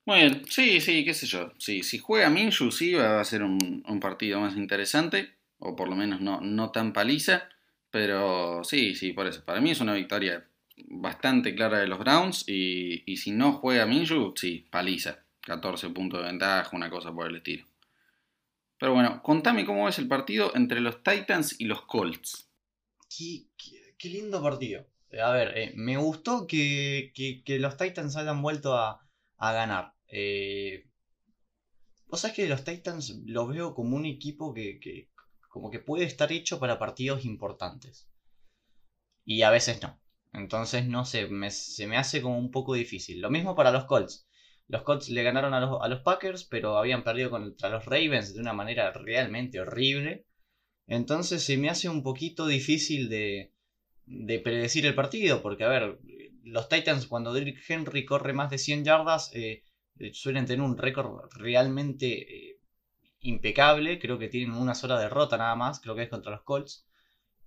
[0.07, 1.53] Bien, sí, sí, qué sé yo.
[1.59, 5.97] Sí, si juega Minshu, sí, va a ser un, partido más interesante, o por lo
[5.97, 7.49] menos no, no tan paliza,
[7.91, 9.45] pero sí, sí, por eso.
[9.45, 10.47] Para mí es una victoria
[10.89, 15.19] bastante clara de los Browns, y, y si no juega Minshu, sí, paliza.
[15.43, 17.67] 14 puntos de ventaja, una cosa por el estilo.
[18.79, 22.49] Pero bueno, contame cómo es el partido entre los Titans y los Colts.
[23.17, 24.87] Qué, lindo partido.
[25.23, 29.10] A ver, eh, me gustó que, que los Titans hayan vuelto a,
[29.41, 29.95] a ganar.
[30.09, 30.91] Eh,
[32.11, 34.81] Vos sabés que los Titans los veo como un equipo que,
[35.49, 38.09] como que puede estar hecho para partidos importantes.
[39.25, 40.01] Y a veces no.
[40.33, 43.21] Entonces, no sé, se me hace como un poco difícil.
[43.21, 44.27] Lo mismo para los Colts.
[44.67, 48.35] Los Colts le ganaron a los, a los, Packers, pero habían perdido contra los Ravens
[48.35, 50.27] de una manera realmente horrible.
[50.89, 53.53] Entonces se me hace un poquito difícil de,
[54.07, 56.01] de predecir el partido, porque a ver,
[56.45, 59.65] los Titans cuando Derrick Henry corre más de 100 yardas eh,
[60.13, 62.07] suelen tener un récord realmente
[62.51, 62.61] eh,
[63.21, 66.87] impecable, creo que tienen una sola derrota nada más, creo que es contra los Colts.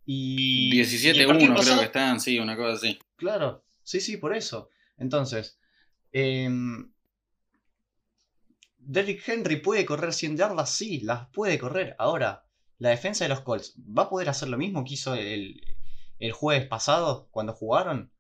[0.05, 2.99] Y 17-1 creo que están, sí, una cosa así.
[3.15, 4.69] Claro, sí, sí, por eso.
[4.97, 5.59] Entonces,
[6.11, 6.91] em,
[8.77, 11.95] Derrick Henry puede correr 100 yardas, sí, las puede correr.
[11.97, 12.45] Ahora,
[12.77, 15.61] la defensa de los Colts, ¿va a poder hacer lo mismo que hizo el,
[16.19, 18.12] el jueves pasado cuando jugaron?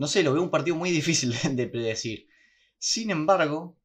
[0.00, 2.26] No sé, lo veo un partido muy difícil de predecir.
[2.78, 3.76] Sin embargo,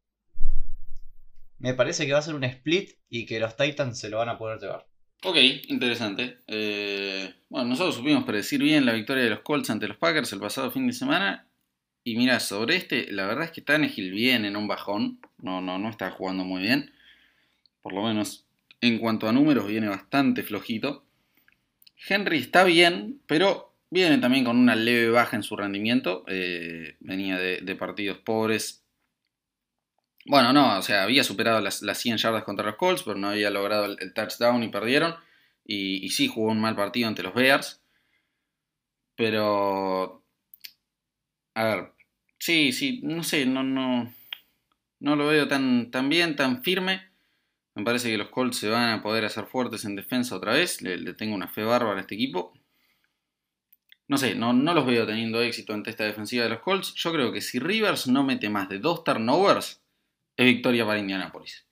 [1.59, 4.29] me parece que va a ser un split y que los Titans se lo van
[4.29, 4.87] a poder llevar.
[5.25, 5.35] Ok,
[5.67, 6.37] interesante.
[6.47, 10.39] Eh, bueno, nosotros supimos predecir bien la victoria de los Colts ante los Packers el
[10.39, 11.49] pasado fin de semana.
[12.05, 15.19] Y mira, sobre este, la verdad es que Tannehill viene en un bajón.
[15.39, 16.93] No, no, no está jugando muy bien.
[17.81, 18.45] Por lo menos
[18.79, 21.03] en cuanto a números viene bastante flojito.
[22.07, 26.25] Henry está bien, pero viene también con una leve baja en su rendimiento.
[26.27, 28.83] Eh, venía de, partidos pobres.
[30.25, 33.49] Bueno, no, o sea, había superado las, 100 yardas contra los Colts, pero no había
[33.49, 35.15] logrado el, touchdown y perdieron.
[35.63, 37.81] Y, sí jugó un mal partido ante los Bears.
[39.15, 40.23] Pero.
[41.53, 41.93] A ver.
[42.37, 44.13] Sí, sí, no sé, no, no.
[44.99, 47.15] No lo veo tan, tan bien, tan firme.
[47.75, 50.81] Me parece que los Colts se van a poder hacer fuertes en defensa otra vez.
[50.81, 52.53] Le, tengo una fe bárbara a este equipo.
[54.07, 56.93] No sé, no, no, los veo teniendo éxito ante esta defensiva de los Colts.
[56.95, 59.81] Yo creo que si Rivers no mete más de dos turnovers,
[60.37, 61.65] es victoria para Indianapolis.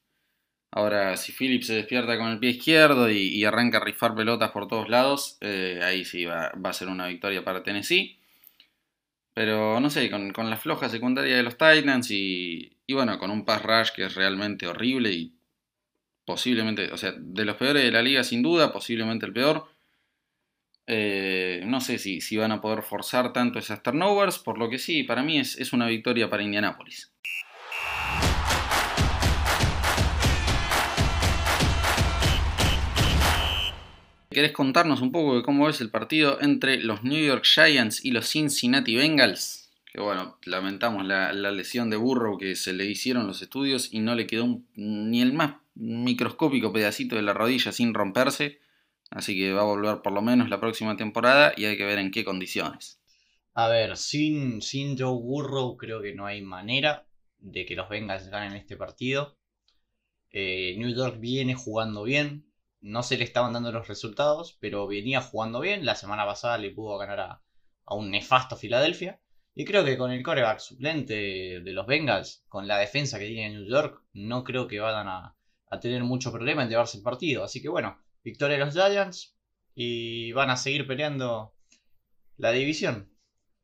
[0.71, 4.67] Ahora, si Phillips se despierta con el pie izquierdo y, arranca a rifar pelotas por
[4.67, 8.17] todos lados, eh, ahí sí va, a ser una victoria para Tennessee.
[9.35, 13.45] Pero no sé, con, la floja secundaria de los Titans y, y bueno, con un
[13.45, 15.33] pass rush que es realmente horrible y
[16.25, 19.67] posiblemente, o sea, de los peores de la liga sin duda, posiblemente el peor.
[20.85, 25.03] Eh, no sé si, van a poder forzar tanto esas turnovers, por lo que sí,
[25.03, 27.09] para mí es, una victoria para Indianapolis.
[34.29, 38.11] ¿Querés contarnos un poco de cómo es el partido entre los New York Giants y
[38.11, 39.69] los Cincinnati Bengals?
[39.85, 44.15] Que bueno, lamentamos la, lesión de Burrow que se le hicieron los estudios y no
[44.15, 48.59] le quedó ni el más microscópico pedacito de la rodilla sin romperse,
[49.13, 51.99] así que va a volver por lo menos la próxima temporada y hay que ver
[51.99, 52.99] en qué condiciones.
[53.53, 58.29] A ver, sin, sin Joe Burrow creo que no hay manera de que los Bengals
[58.29, 59.37] ganen este partido.
[60.31, 65.21] Eh, New York viene jugando bien, no se le estaban dando los resultados, pero venía
[65.21, 65.85] jugando bien.
[65.85, 67.41] La semana pasada le pudo ganar a,
[67.85, 69.19] a un nefasto Filadelfia.
[69.55, 73.53] Y creo que con el coreback suplente de los Bengals, con la defensa que tiene
[73.53, 75.37] New York, no creo que vayan a,
[75.69, 77.43] a tener mucho problema en llevarse el partido.
[77.43, 79.35] Así que bueno, victoria de los Giants
[79.75, 81.53] y van a seguir peleando
[82.37, 83.09] la división.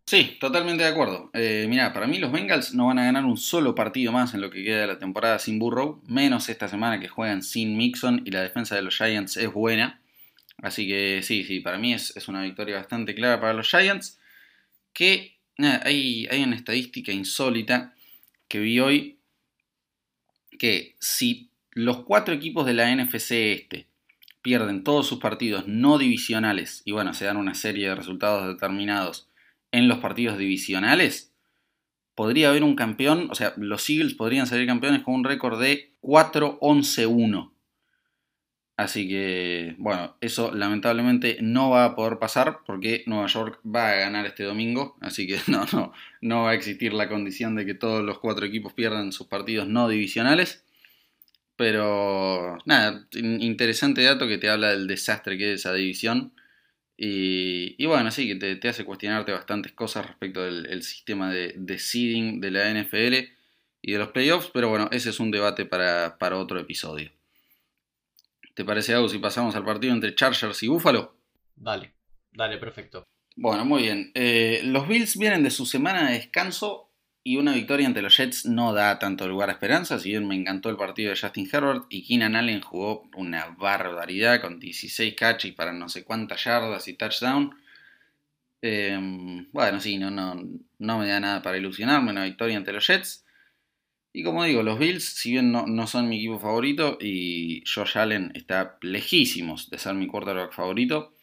[0.06, 1.30] Sí, totalmente de acuerdo.
[1.34, 4.42] Eh, mira, para mí los Bengals no van a ganar un solo partido más en
[4.42, 8.24] lo que queda de la temporada sin Burrow, menos esta semana que juegan sin Mixon
[8.26, 10.02] y la defensa de los Giants es buena.
[10.64, 14.20] Así que sí, sí, para mí es, una victoria bastante clara para los Giants.
[14.94, 17.94] Que hay, hay una estadística insólita
[18.48, 19.20] que vi hoy
[20.58, 23.89] que si los cuatro equipos de la NFC este
[24.50, 29.30] pierden todos sus partidos no divisionales y bueno, se dan una serie de resultados determinados
[29.72, 31.36] en los partidos divisionales,
[32.16, 35.94] podría haber un campeón, o sea, los Eagles podrían salir campeones con un récord de
[36.02, 37.52] 4-11-1.
[38.76, 43.96] Así que, bueno, eso lamentablemente no va a poder pasar porque Nueva York va a
[43.98, 44.98] ganar este domingo.
[45.00, 48.48] Así que no, no, no va a existir la condición de que todos los cuatro
[48.48, 50.66] equipos pierdan sus partidos no divisionales.
[51.60, 56.32] Pero nada, interesante dato que te habla del desastre que es esa división.
[56.96, 62.52] Y, bueno, sí, que te, hace cuestionarte bastantes cosas respecto del sistema de, seeding de
[62.52, 63.34] la NFL
[63.82, 64.50] y de los playoffs.
[64.54, 67.12] Pero bueno, ese es un debate para, otro episodio.
[68.54, 71.18] ¿Te parece algo si pasamos al partido entre Chargers y Buffalo?
[71.58, 71.92] Dale,
[72.32, 73.04] dale, perfecto.
[73.36, 74.12] Bueno, muy bien.
[74.14, 76.89] Eh, los Bills vienen de su semana de descanso
[77.30, 80.34] y una victoria ante los Jets no da tanto lugar a esperanza, si bien me
[80.34, 85.54] encantó el partido de Justin Herbert y Keenan Allen jugó una barbaridad con 16 catches
[85.54, 87.56] para no sé cuántas yardas y touchdown.
[88.64, 90.42] Em, bueno, sí, no, no,
[90.80, 93.24] no me da nada para ilusionarme una victoria ante los Jets.
[94.12, 97.96] Y como digo, los Bills, si bien no, no son mi equipo favorito y Josh
[98.00, 101.14] Allen está lejísimos de ser mi quarterback favorito,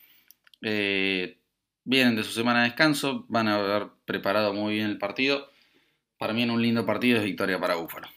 [0.63, 1.41] eh,
[1.83, 5.51] vienen de su semana de descanso, van a haber preparado muy bien el partido
[6.19, 8.09] para mí en un lindo partido es victoria para Búfalo.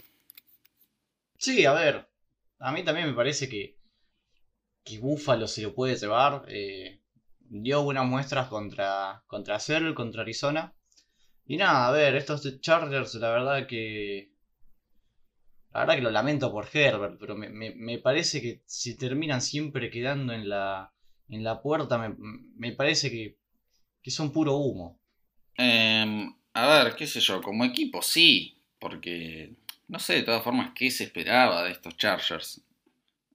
[1.38, 2.10] Sí, a ver,
[2.60, 3.80] a mí también me parece que
[4.84, 6.46] que Buffalo se lo puede llevar.
[6.48, 7.02] Eh,
[7.40, 10.74] dio buenas muestras contra, contra Seattle, contra Arizona.
[11.46, 14.32] Y nada, a ver, estos Chargers, la verdad que.
[15.72, 20.34] La verdad que lo lamento por Herbert, pero me, parece que si terminan siempre quedando
[20.34, 20.92] en la,
[21.28, 23.38] en la puerta, me, parece que,
[24.02, 25.00] que, son puro humo.
[25.56, 29.54] Em, a ver, qué sé yo, como equipo sí, porque
[29.88, 32.62] no sé de todas formas qué se esperaba de estos Chargers.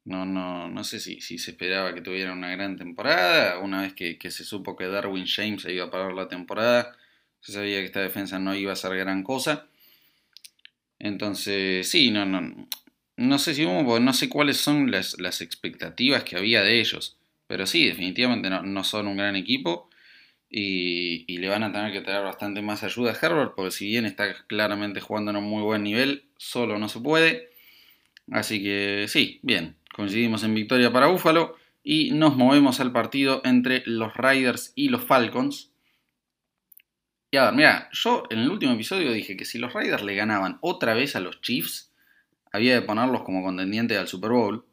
[0.04, 3.58] No, no, no sé si, si se esperaba que tuvieran una gran temporada.
[3.58, 6.96] Una vez que, se supo que Darwin James se iba a parar la temporada,
[7.40, 9.66] se sabía que esta defensa no iba a ser gran cosa.
[10.98, 12.68] Entonces, sí, no, no,
[13.16, 17.16] no sé si no sé cuáles son las, las, expectativas que había de ellos.
[17.46, 19.88] Pero sí, definitivamente no, no son un gran equipo.
[20.56, 24.06] Y, le van a tener que traer bastante más ayuda a Herbert, porque si bien
[24.06, 27.50] está claramente jugando en un muy buen nivel, solo no se puede.
[28.30, 33.84] Así que sí, bien, Coincidimos en victoria para Buffalo y nos movemos al partido entre
[33.86, 35.70] los Riders y los Falcons.
[37.30, 40.16] Y a ver, mira, yo en el último episodio dije que si los Riders le
[40.16, 41.92] ganaban otra vez a los Chiefs,
[42.50, 44.64] había de ponerlos como contendientes al Super Bowl.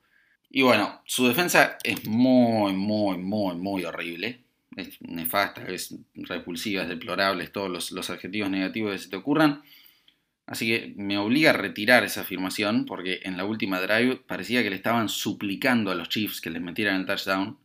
[0.50, 4.44] Y bueno, su defensa es muy, muy, muy, muy horrible.
[4.76, 9.64] Es nefasta, es repulsiva, es deplorable, todos los, los adjetivos negativos que se te ocurran.
[10.52, 14.70] Así que me obliga a retirar esa afirmación porque en la última drive parecía que
[14.70, 17.58] le estaban suplicando a los Chiefs que les metieran el touchdown.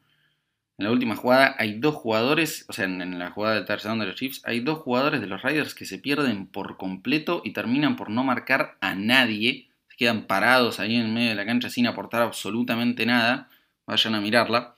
[0.78, 4.06] En la última jugada hay dos jugadores, o sea, en la jugada del touchdown de
[4.06, 7.96] los Chiefs, hay dos jugadores de los Raiders que se pierden por completo y terminan
[7.96, 9.68] por no marcar a nadie.
[9.88, 13.50] Se quedan parados ahí en medio de la cancha sin aportar absolutamente nada.
[13.86, 14.75] Vayan a mirarla.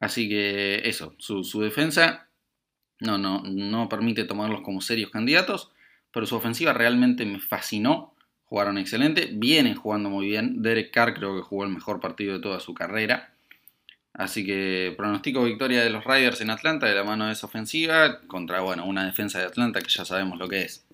[0.00, 2.28] Así que eso, su, defensa
[3.00, 5.72] no, no, no permite tomarlos como serios candidatos
[6.12, 8.14] pero su ofensiva realmente me fascinó.
[8.44, 10.62] Jugaron excelente, vienen jugando muy bien.
[10.62, 13.34] Derek Carr creo que jugó el mejor partido de toda su carrera.
[14.14, 18.20] Así que pronostico victoria de los Riders en Atlanta de la mano de esa ofensiva
[18.26, 20.86] contra bueno, una defensa de Atlanta que ya sabemos lo que es.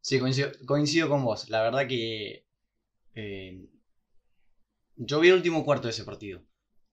[0.00, 0.18] Sí,
[0.66, 1.50] coincido, con vos.
[1.50, 2.44] La verdad que
[3.14, 3.66] eh,
[4.96, 6.42] yo vi el último cuarto de ese partido.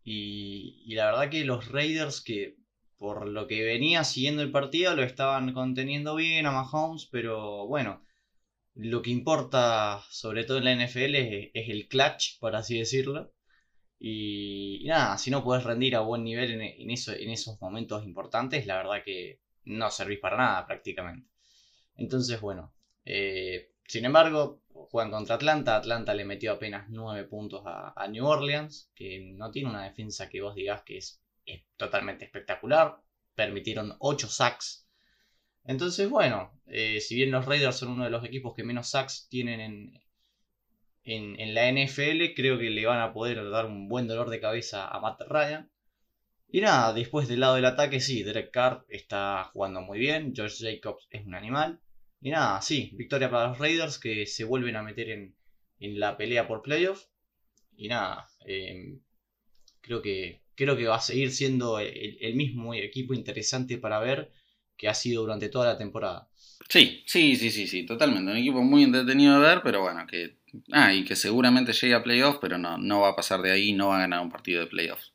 [0.04, 2.56] Y, la verdad que los Raiders que
[2.98, 8.06] por lo que venía siguiendo el partido, lo estaban conteniendo bien a Mahomes, pero bueno,
[8.76, 11.16] lo que importa, sobre todo en la NFL,
[11.54, 13.34] es, el clutch, por así decirlo.
[14.00, 18.78] Y, nada, si no puedes rendir a buen nivel en, en esos momentos importantes, la
[18.78, 21.28] verdad que no servís para nada prácticamente.
[21.96, 22.74] Entonces, bueno,
[23.06, 25.76] eh, sin embargo, juegan contra Atlanta.
[25.76, 30.40] Atlanta le metió apenas 9 puntos a, New Orleans, que no tiene una defensa que
[30.40, 33.02] vos digas que es es totalmente espectacular.
[33.36, 34.88] Permitieron 8 sacks.
[35.66, 39.28] Entonces, bueno, eh, si bien los Raiders son uno de los equipos que menos sacks
[39.30, 40.02] tienen en,
[41.04, 44.88] en, la NFL, creo que le van a poder dar un buen dolor de cabeza
[44.88, 45.70] a Matt Ryan.
[46.48, 50.32] Y nada, después del lado del ataque, sí, Derek Carr está jugando muy bien.
[50.34, 51.82] George Jacobs es un animal.
[52.22, 55.36] Y nada, sí, victoria para los Raiders que se vuelven a meter en,
[55.80, 57.06] la pelea por playoff.
[57.76, 59.00] Y nada, eh,
[59.82, 64.32] creo que creo que va a seguir siendo el, mismo equipo interesante para ver
[64.78, 66.30] que ha sido durante toda la temporada.
[66.70, 68.32] Sí, sí, sí, sí, sí, totalmente.
[68.32, 70.38] Un equipo muy entretenido de ver, pero bueno, que.
[70.72, 73.74] Ah, y que seguramente llegue a playoffs, pero no, no va a pasar de ahí,
[73.74, 75.11] no va a ganar un partido de playoffs.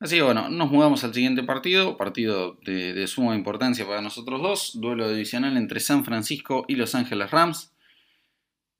[0.00, 4.80] Así que bueno, nos mudamos al siguiente partido, partido de, suma importancia para nosotros dos,
[4.80, 7.74] duelo divisional entre San Francisco y Los Ángeles Rams.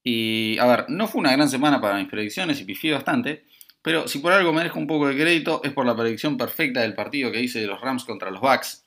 [0.03, 3.45] Y a ver, no fue una gran semana para mis predicciones y pifié bastante,
[3.83, 6.95] pero si por algo merezco un poco de crédito es por la predicción perfecta del
[6.95, 8.87] partido que hice de los Rams contra los Bucks.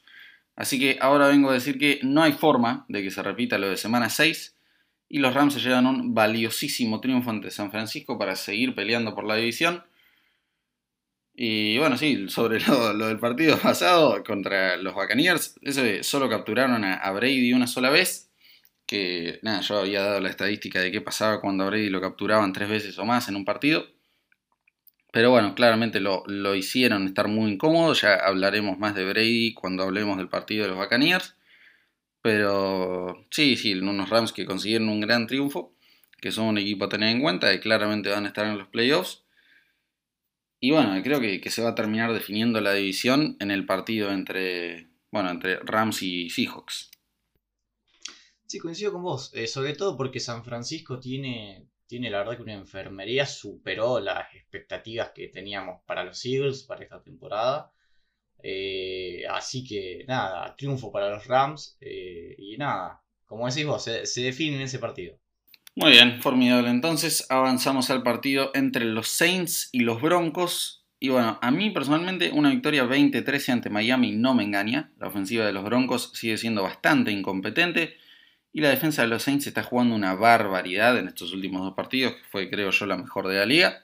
[0.55, 3.69] Así que ahora vengo a decir que no hay forma de que se repita lo
[3.69, 4.55] de semana 6
[5.07, 9.23] y los Rams se llevan un valiosísimo triunfo ante San Francisco para seguir peleando por
[9.23, 9.83] la división.
[11.35, 17.11] Y bueno, sí, sobre lo, del partido pasado contra los Buccaneers, eso solo capturaron a,
[17.11, 18.29] Brady una sola vez.
[18.85, 22.53] Que nada, yo había dado la estadística de qué pasaba cuando a Brady lo capturaban
[22.53, 23.87] tres veces o más en un partido.
[25.11, 27.93] Pero bueno, claramente lo, hicieron estar muy incómodo.
[27.93, 31.35] Ya hablaremos más de Brady cuando hablemos del partido de los Buccaneers.
[32.21, 35.73] Pero sí, sí, unos Rams que consiguieron un gran triunfo,
[36.21, 38.67] que son un equipo a tener en cuenta, y claramente van a estar en los
[38.69, 39.22] playoffs.
[40.63, 44.87] Y bueno, creo que, se va a terminar definiendo la división en el partido entre,
[45.11, 46.89] bueno, entre Rams y Seahawks.
[48.45, 52.43] Sí, coincido con vos, eh, sobre todo porque San Francisco tiene, tiene la verdad que
[52.43, 57.73] una enfermería superó las expectativas que teníamos para los Eagles para esta temporada.
[58.41, 61.75] Eh, así que nada, triunfo para los Rams.
[61.81, 65.19] Eh, y nada, como decís vos, se, define en ese partido.
[65.75, 66.69] Muy bien, formidable.
[66.69, 70.83] Entonces avanzamos al partido entre los Saints y los Broncos.
[70.99, 74.91] Y bueno, a mí personalmente una victoria 20-13 ante Miami no me engaña.
[74.99, 77.97] La ofensiva de los Broncos sigue siendo bastante incompetente.
[78.53, 82.13] Y la defensa de los Saints está jugando una barbaridad en estos últimos dos partidos,
[82.13, 83.83] que fue creo yo la mejor de la liga.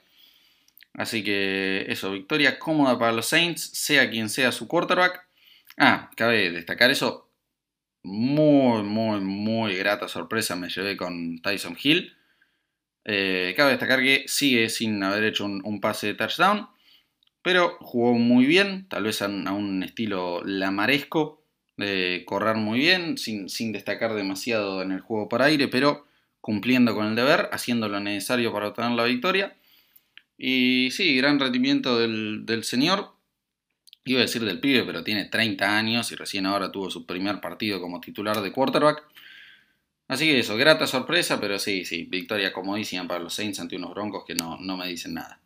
[0.94, 5.26] Así que eso, victoria cómoda para los Saints, sea quien sea su quarterback.
[5.76, 7.29] Ah, cabe destacar eso,
[8.02, 12.16] muy, muy, muy grata sorpresa me llevé con Tyson Hill.
[13.04, 16.68] Eh, cabe destacar que sigue sin haber hecho un, pase de touchdown,
[17.42, 21.42] pero jugó muy bien, tal vez a, un estilo lamaresco,
[21.76, 26.06] de correr muy bien, sin, destacar demasiado en el juego por aire, pero
[26.40, 29.56] cumpliendo con el deber, haciendo lo necesario para obtener la victoria.
[30.36, 33.12] Y sí, gran rendimiento del, del señor.
[34.10, 37.80] Iba decir del pibe, pero tiene 30 años y recién ahora tuvo su primer partido
[37.80, 39.04] como titular de quarterback.
[40.08, 43.94] Así que eso, grata sorpresa, pero sí, sí, victoria comodísima para los Saints ante unos
[43.94, 45.40] broncos que no, no me dicen nada.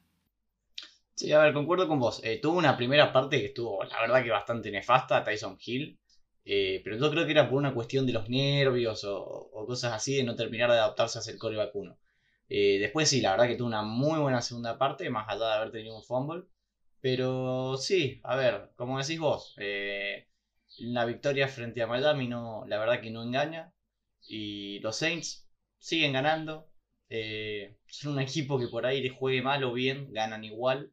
[1.15, 2.23] Sí, a ver, concuerdo con vos.
[2.25, 5.99] Eh, tuvo una primera parte que estuvo, la verdad, que bastante nefasta, Tyson Hill.
[6.47, 10.17] Eh, pero yo creo que era por una cuestión de los nervios o, cosas así,
[10.17, 11.99] de no terminar de adaptarse a ser coreback 1.
[12.49, 15.53] Eh, después sí, la verdad que tuvo una muy buena segunda parte, más allá de
[15.53, 16.45] haber tenido un fumble.
[17.05, 20.27] Pero sí, a ver, como decís vos, eh,
[20.79, 23.75] la victoria frente a Miami no, la verdad que no engaña.
[24.27, 25.47] Y los Saints
[25.79, 26.67] siguen ganando.
[27.11, 30.93] Eh, son un equipo que por ahí le juegue mal o bien, ganan igual.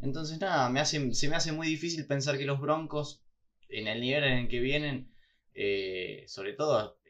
[0.00, 3.24] Entonces nada, me hace, se me hace muy difícil pensar que los Broncos,
[3.68, 5.12] en el nivel en el que vienen,
[5.54, 7.00] eh, sobre todo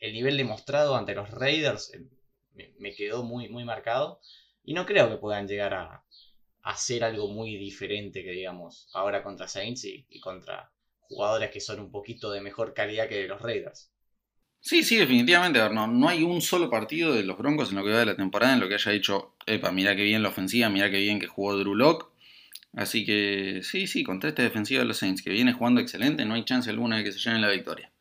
[0.00, 1.92] el, nivel demostrado ante los Raiders,
[2.54, 4.20] me, me, quedó muy, muy marcado.
[4.64, 6.02] Y no creo que puedan llegar a,
[6.62, 11.90] hacer algo muy diferente que digamos ahora contra Saints y, contra jugadores que son un
[11.90, 13.90] poquito de mejor calidad que los Raiders.
[14.60, 15.58] Sí, sí, definitivamente.
[15.70, 18.16] No, no hay un solo partido de los Broncos en lo que va de la
[18.16, 21.18] temporada en lo que haya dicho, epa, mira qué bien la ofensiva, mira qué bien
[21.18, 22.06] que jugó Drew Locke.
[22.74, 26.34] Así que sí, sí, contra este defensivo de los Saints que viene jugando excelente, no
[26.34, 27.91] hay chance alguna de que se lleven la victoria.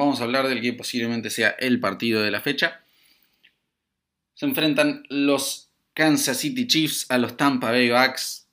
[0.00, 2.80] Vamos a hablar del que posiblemente sea el partido de la fecha.
[4.32, 8.48] Se enfrentan los Kansas City Chiefs a los Tampa Bay Bucks.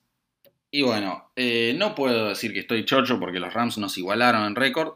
[0.72, 4.56] Y bueno, eh, no puedo decir que estoy chocho porque los Rams nos igualaron en
[4.56, 4.96] récord.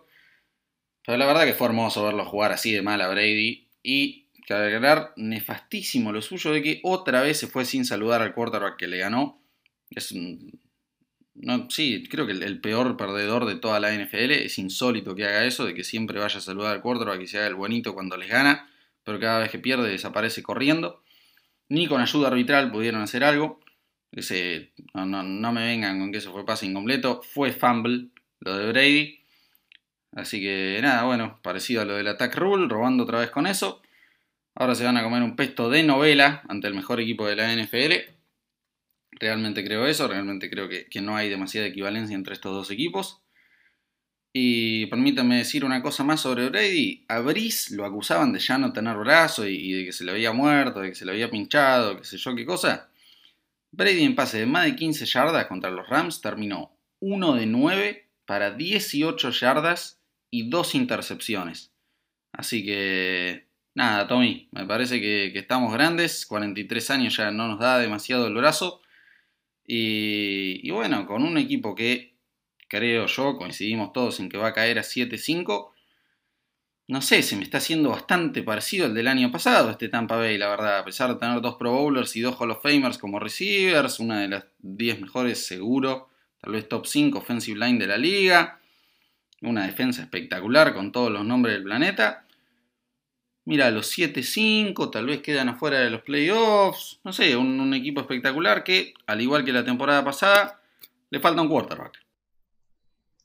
[1.05, 3.69] Pero la verdad que fue hermoso verlo jugar así de mal a Brady.
[3.81, 8.75] Y agregar, nefastísimo lo suyo de que otra vez se fue sin saludar al quarterback
[8.75, 9.41] que le ganó.
[9.89, 10.59] Es un
[11.41, 15.45] no, sí, creo que el, peor perdedor de toda la NFL es insólito que haga
[15.45, 18.15] eso, de que siempre vaya a saludar al quarterback que se haga el bonito cuando
[18.15, 18.69] les gana,
[19.03, 21.01] pero cada vez que pierde desaparece corriendo.
[21.67, 23.59] Ni con ayuda arbitral pudieron hacer algo.
[24.11, 27.21] Ese, no, no, me vengan con que eso fue pase incompleto.
[27.23, 29.19] Fue fumble lo de Brady.
[30.11, 33.81] Así que nada, bueno, parecido a lo del attack rule, robando otra vez con eso.
[34.53, 37.55] Ahora se van a comer un pesto de novela ante el mejor equipo de la
[37.55, 38.20] NFL.
[39.21, 43.21] Realmente creo eso, realmente creo que, no hay demasiada equivalencia entre estos dos equipos.
[44.33, 47.05] Y permítanme decir una cosa más sobre Brady.
[47.07, 50.31] A Brice lo acusaban de ya no tener brazo y, de que se le había
[50.33, 52.89] muerto, de que se le había pinchado, qué sé yo qué cosa.
[53.71, 58.09] Brady en pase de más de 15 yardas contra los Rams terminó 1 de 9
[58.25, 60.01] para 18 yardas
[60.31, 61.71] y 2 intercepciones.
[62.31, 63.45] Así que
[63.75, 68.25] nada, Tommy, me parece que, que, estamos grandes, 43 años ya no nos da demasiado
[68.25, 68.80] el brazo
[69.73, 72.17] y, bueno, con un equipo que
[72.67, 75.71] creo yo, coincidimos todos en que va a caer a 7-5,
[76.87, 80.37] no sé, se me está haciendo bastante parecido al del año pasado, este Tampa Bay,
[80.37, 83.17] la verdad, a pesar de tener dos Pro Bowlers y dos Hall of Famers como
[83.17, 86.09] receivers, una de las 10 mejores seguro,
[86.41, 88.59] tal vez top 5 offensive line de la liga,
[89.41, 92.25] una defensa espectacular con todos los nombres del planeta.
[93.45, 96.99] Mira, los 7-5 tal vez quedan afuera de los playoffs.
[97.03, 100.61] No sé, un, equipo espectacular que, al igual que la temporada pasada,
[101.09, 102.05] le falta un quarterback.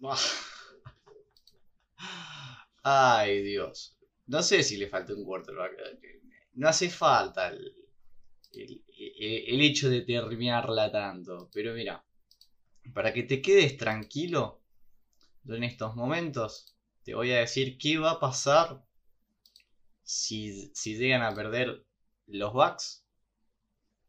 [2.83, 3.99] Ay, Dios.
[4.27, 5.73] No sé si le falta un quarterback.
[6.55, 7.75] No hace falta el,
[8.53, 11.51] el hecho de terminarla tanto.
[11.53, 12.03] Pero mira,
[12.95, 14.63] para que te quedes tranquilo
[15.47, 18.86] en estos momentos, te voy a decir qué va a pasar
[20.07, 21.85] si, llegan a perder
[22.27, 23.05] los Bucks,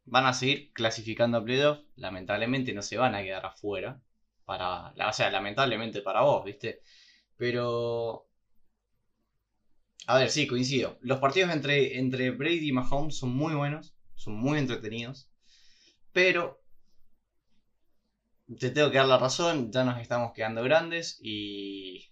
[0.04, 1.80] van a seguir clasificando a playoff.
[1.96, 4.00] Lamentablemente no se van a quedar afuera.
[4.44, 6.82] Para, o sea, lamentablemente para vos, ¿viste?
[7.36, 8.26] Pero.
[10.06, 10.98] A ver, sí, coincido.
[11.02, 13.94] Los partidos entre, entre Brady y Mahomes son muy buenos.
[14.14, 15.28] Son muy entretenidos.
[16.12, 16.62] Pero.
[18.58, 22.08] te tengo que dar la razón, ya nos estamos quedando grandes y.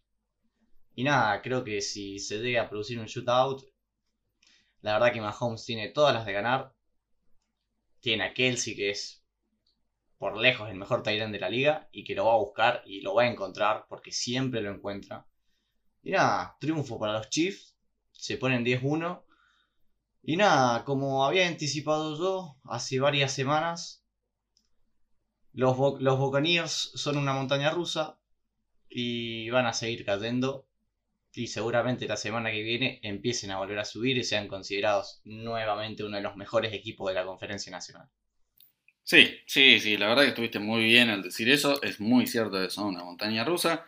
[0.96, 3.64] Y nada, creo que si se llega a producir un shootout,
[4.86, 6.72] la verdad que Mahomes tiene todas las de ganar.
[7.98, 9.26] Tiene a Kelsey, que es
[10.16, 13.00] por lejos el mejor Tyrant de la liga, y que lo va a buscar y
[13.00, 15.26] lo va a encontrar porque siempre lo encuentra.
[16.04, 17.76] Y nada, triunfo para los Chiefs.
[18.12, 19.24] Se ponen 10-1.
[20.22, 24.04] Y nada, como había anticipado yo hace varias semanas,
[25.52, 28.20] los, los Buccaneers son una montaña rusa
[28.88, 30.68] y van a seguir cayendo.
[31.36, 36.02] Y seguramente la semana que viene empiecen a volver a subir y sean considerados nuevamente
[36.02, 38.08] uno de los mejores equipos de la conferencia nacional.
[39.04, 41.82] Sí, sí, sí, la verdad que estuviste muy bien al decir eso.
[41.82, 43.84] Es muy cierto que son una montaña rusa.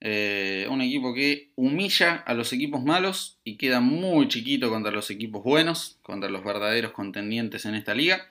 [0.00, 5.10] Eh, un equipo que humilla a los equipos malos y queda muy chiquito contra los
[5.10, 8.30] equipos buenos, contra los verdaderos contendientes en esta liga.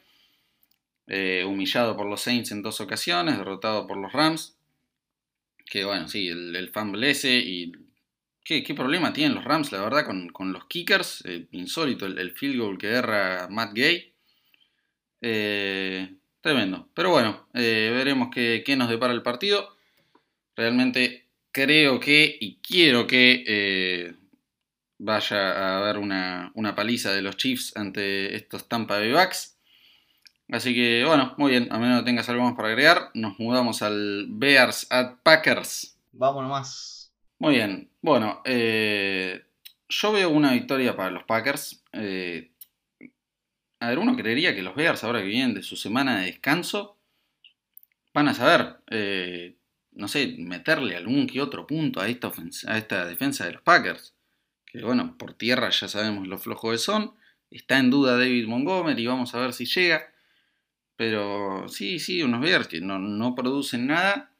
[1.07, 4.57] Eh, humillado por los Saints en dos ocasiones, derrotado por los Rams.
[5.65, 7.90] Que bueno, sí, el, el fumble y...
[8.43, 11.23] ¿Qué, problema tienen los Rams, la verdad, con, los kickers?
[11.25, 14.13] Eh, insólito el, field goal que erra Matt Gay.
[16.41, 16.89] tremendo.
[16.93, 19.75] Pero bueno, veremos qué, qué nos depara el partido.
[20.55, 21.21] Realmente
[21.51, 24.15] creo que y quiero que eh,
[24.97, 29.57] vaya a haber una, paliza de los Chiefs ante estos Tampa Bay Bucks.
[30.49, 33.81] Así que bueno, muy bien, a menos que tengas algo más para agregar, nos mudamos
[33.81, 35.97] al Bears at Packers.
[36.11, 37.00] Vámonos más.
[37.41, 39.43] Muy bien, bueno, eh,
[39.89, 41.83] yo veo una victoria para los Packers.
[41.91, 42.51] Eh,
[43.79, 46.99] a ver, uno creería que los Bears, ahora que vienen de su semana de descanso,
[48.13, 48.77] van a saber
[49.93, 54.13] no sé, meterle algún que otro punto a esta, defensa de los Packers.
[54.65, 57.15] Que bueno, por tierra ya sabemos lo flojo que son.
[57.49, 60.13] Está en duda David Montgomery, vamos a ver si llega.
[60.95, 64.30] Pero sí, sí, unos Bears que no, no producen nada.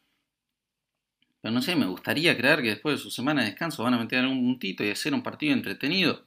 [1.42, 4.00] Pero no sé, me gustaría creer que después de su semana de descanso van a
[4.00, 6.26] meter algún puntito y hacer un partido entretenido.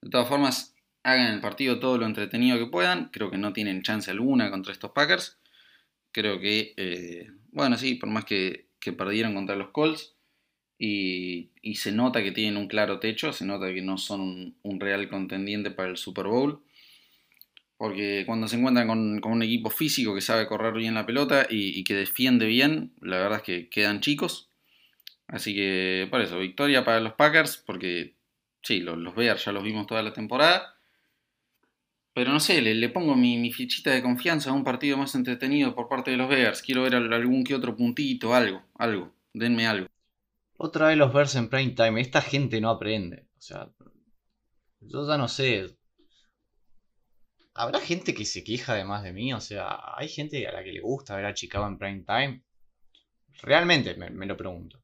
[0.00, 3.10] De todas formas, hagan el partido todo lo entretenido que puedan.
[3.12, 5.38] Creo que no tienen chance alguna contra estos Packers.
[6.12, 8.66] Creo que eh, bueno, sí, por más que,
[8.96, 10.14] perdieron contra los Colts.
[10.78, 15.08] Y, se nota que tienen un claro techo, se nota que no son un, real
[15.08, 16.62] contendiente para el Super Bowl.
[17.82, 21.82] Porque cuando se encuentran con, un equipo físico que sabe correr bien la pelota y,
[21.82, 24.52] que defiende bien, la verdad es que quedan chicos.
[25.26, 28.14] Así que por eso, victoria para los Packers, porque
[28.62, 30.76] sí, los, Bears ya los vimos toda la temporada.
[32.14, 35.88] Pero no sé, le, pongo mi, fichita de confianza a un partido más entretenido por
[35.88, 36.62] parte de los Bears.
[36.62, 39.12] Quiero ver algún que otro puntito, algo, algo.
[39.32, 39.88] Denme algo.
[40.56, 42.00] Otra vez los Bears en prime time.
[42.00, 43.26] Esta gente no aprende.
[43.36, 43.68] O sea,
[44.78, 45.81] yo ya no sé.
[47.54, 49.32] ¿Habrá gente que se queja además de mí?
[49.34, 52.42] O sea, ¿hay gente a la que le gusta ver a Chicago en prime time?
[53.42, 54.82] Realmente me, lo pregunto.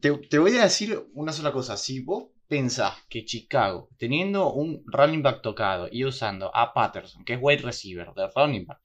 [0.00, 1.76] Te, te voy a decir una sola cosa.
[1.76, 7.34] Si vos pensás que Chicago, teniendo un running back tocado y usando a Patterson, que
[7.34, 8.80] es wide receiver de running back,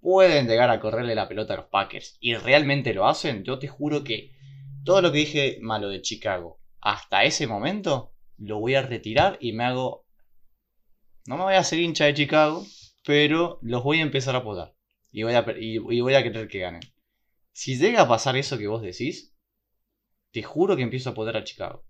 [0.00, 3.68] pueden llegar a correrle la pelota a los Packers y realmente lo hacen, yo te
[3.68, 4.32] juro que
[4.84, 9.52] todo lo que dije malo de Chicago hasta ese momento lo voy a retirar y
[9.52, 10.06] me hago.
[11.26, 12.64] No me voy a hacer hincha de Chicago,
[13.04, 14.74] pero los voy a empezar a apoyar
[15.10, 16.82] y voy a, y voy a querer que ganen.
[17.52, 19.34] Si llega a pasar eso que vos decís,
[20.30, 21.84] te juro que empiezo a apoyar a Chicago.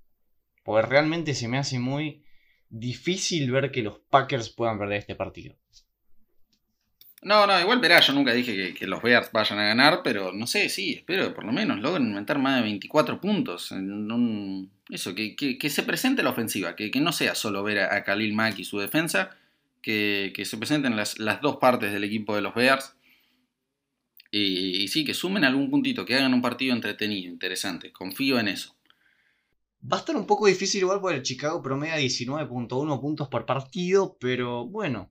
[0.65, 2.25] Porque realmente se me hace muy
[2.69, 5.57] difícil ver que los Packers puedan perder este partido.
[7.23, 10.47] No, no, igual verá, yo nunca dije que, los Bears vayan a ganar, pero no
[10.47, 13.75] sé, sí, espero que por lo menos logren inventar más de 24 puntos.
[14.89, 18.65] Eso, que, se presente la ofensiva, que, no sea solo ver a, Khalil Mack y
[18.65, 19.37] su defensa,
[19.83, 22.95] que, se presenten las, dos partes del equipo de los Bears.
[24.31, 27.93] Y, y sí, que sumen algún puntito, que hagan un partido entretenido, interesante.
[27.93, 28.77] Confío en eso.
[29.91, 34.17] Va a estar un poco difícil igual porque el Chicago promedia 19.1 puntos por partido,
[34.21, 35.11] pero bueno,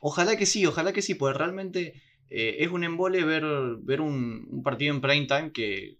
[0.00, 3.44] ojalá que sí, ojalá que sí, porque realmente eh, es un embole ver,
[3.82, 5.98] ver un, partido en prime time que,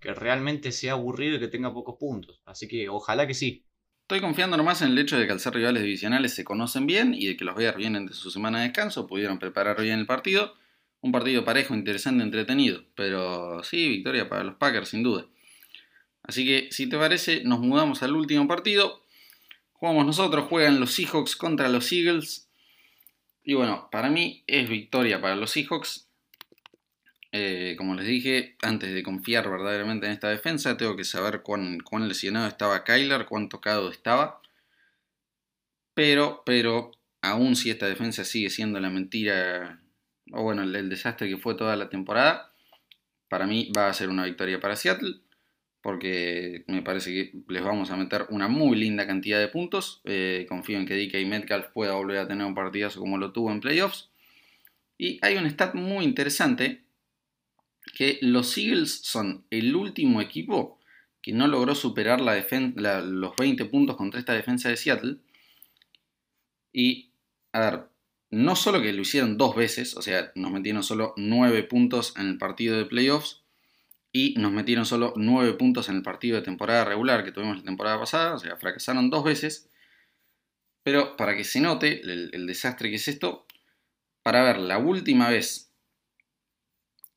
[0.00, 2.40] que realmente sea aburrido y que tenga pocos puntos.
[2.46, 3.64] Así que ojalá que sí.
[4.02, 7.14] Estoy confiando nomás en el hecho de que al ser rivales divisionales se conocen bien
[7.14, 10.06] y de que los Bears vienen de su semana de descanso, pudieron preparar bien el
[10.06, 10.54] partido.
[11.00, 12.82] Un partido parejo, interesante, entretenido.
[12.94, 15.26] Pero sí, victoria para los Packers sin duda.
[16.22, 19.02] Así que, si te parece, nos mudamos al último partido.
[19.72, 22.50] Jugamos nosotros, juegan los Seahawks contra los Eagles.
[23.44, 26.08] Y bueno, para mí es victoria para los Seahawks.
[27.30, 31.80] Eh, como les dije, antes de confiar verdaderamente en esta defensa, tengo que saber cuán,
[31.80, 34.40] cuán lesionado estaba Kyler, cuán tocado estaba.
[35.94, 39.80] Pero, pero, aún si esta defensa sigue siendo la mentira
[40.32, 42.52] o bueno, el, desastre que fue toda la temporada,
[43.28, 45.20] para mí va a ser una victoria para Seattle,
[45.84, 50.00] porque me parece que les vamos a meter una muy linda cantidad de puntos.
[50.04, 53.52] Eh, confío en que DK Metcalf pueda volver a tener un partidazo como lo tuvo
[53.52, 54.08] en playoffs.
[54.96, 56.84] Y hay un stat muy interesante,
[57.92, 60.80] que los Eagles son el último equipo
[61.20, 65.16] que no logró superar la los 20 puntos contra esta defensa de Seattle.
[66.72, 67.10] Y,
[67.52, 67.80] a ver,
[68.30, 72.26] no solo que lo hicieron dos veces, o sea, nos metieron solo 9 puntos en
[72.26, 73.43] el partido de playoffs
[74.16, 77.64] y nos metieron solo 9 puntos en el partido de temporada regular que tuvimos la
[77.64, 79.68] temporada pasada, o sea, fracasaron dos veces.
[80.84, 83.44] Pero para que se note el, desastre que es esto,
[84.22, 85.72] para ver la última vez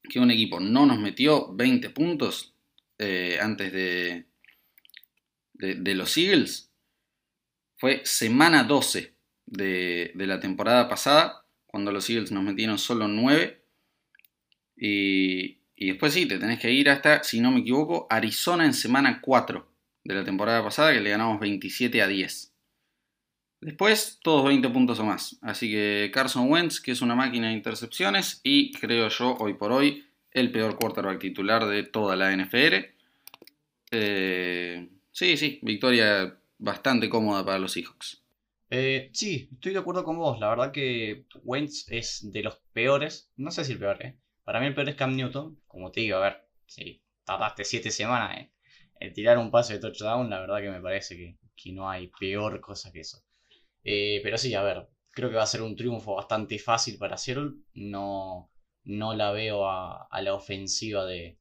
[0.10, 2.56] que un equipo no nos metió 20 puntos
[2.98, 4.26] eh, antes de,
[5.54, 6.72] de, los Eagles
[7.78, 9.14] fue semana 12
[9.45, 13.62] de, la temporada pasada, cuando los Eagles nos metieron solo 9.
[14.78, 18.73] Y, y después sí, te tenés que ir hasta, si no me equivoco, Arizona en
[18.73, 19.71] semana 4
[20.03, 22.51] de la temporada pasada, que le ganamos 27 a 10.
[23.61, 25.38] Después, todos 20 puntos o más.
[25.43, 29.71] Así que Carson Wentz, que es una máquina de intercepciones, y creo yo, hoy por
[29.71, 32.75] hoy, el peor quarterback titular de toda la NFL.
[33.91, 38.23] Eh, sí, sí, victoria bastante cómoda para los Seahawks.
[38.71, 40.39] Eh, sí, estoy de acuerdo con vos.
[40.39, 43.30] La verdad que Wentz es de los peores.
[43.38, 44.17] No sé si el peor, ¿eh?
[44.48, 45.62] Para mí el peor es Cam Newton.
[45.68, 48.54] Como te digo, a ver, si tardaste 7 semanas ¿eh?
[48.98, 52.62] en tirar un pase de touchdown, la verdad que me parece que, no hay peor
[52.62, 53.26] cosa que eso.
[53.84, 57.18] Eh, pero sí, a ver, creo que va a ser un triunfo bastante fácil para
[57.18, 57.56] Seattle.
[57.74, 58.50] No,
[58.86, 61.38] no la veo a, la ofensiva de,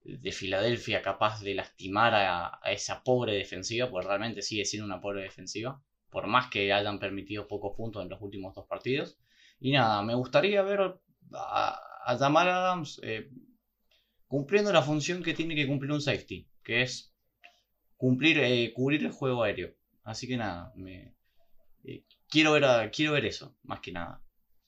[0.00, 5.20] de, Filadelfia capaz de lastimar a, esa pobre defensiva, porque realmente sigue siendo una pobre
[5.20, 9.18] defensiva, por más que hayan permitido pocos puntos en los últimos dos partidos.
[9.60, 10.98] Y nada, me gustaría ver
[12.04, 13.30] a Jamal Adams eh,
[14.26, 17.14] cumpliendo la función que tiene que cumplir un safety, que es
[17.96, 19.74] cumplir, eh, cubrir el juego aéreo.
[20.04, 21.14] Así que nada, me,
[21.84, 24.22] eh, quiero, ver quiero ver eso, más que nada.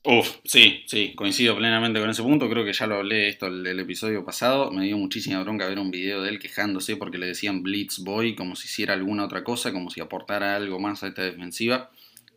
[0.07, 2.51] Uf, sí, sí, coincido plenamente con ese punto.
[2.51, 4.71] Creo que ya lo hablé esto el, el, episodio pasado.
[4.71, 8.35] Me dio muchísima bronca ver un video de él quejándose porque le decían Blitz Boy
[8.35, 11.91] como si hiciera alguna otra cosa, como si aportara algo más a esta defensiva.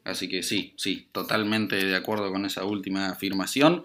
[0.05, 3.83] Así que sí, sí, totalmente de acuerdo con esa última afirmación.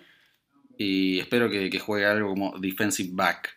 [0.76, 3.56] Y espero que, juegue algo como defensive back.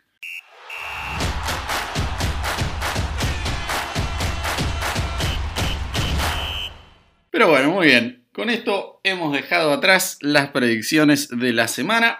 [7.32, 8.24] Pero bueno, muy bien.
[8.32, 12.20] Con esto hemos dejado atrás las predicciones de la semana.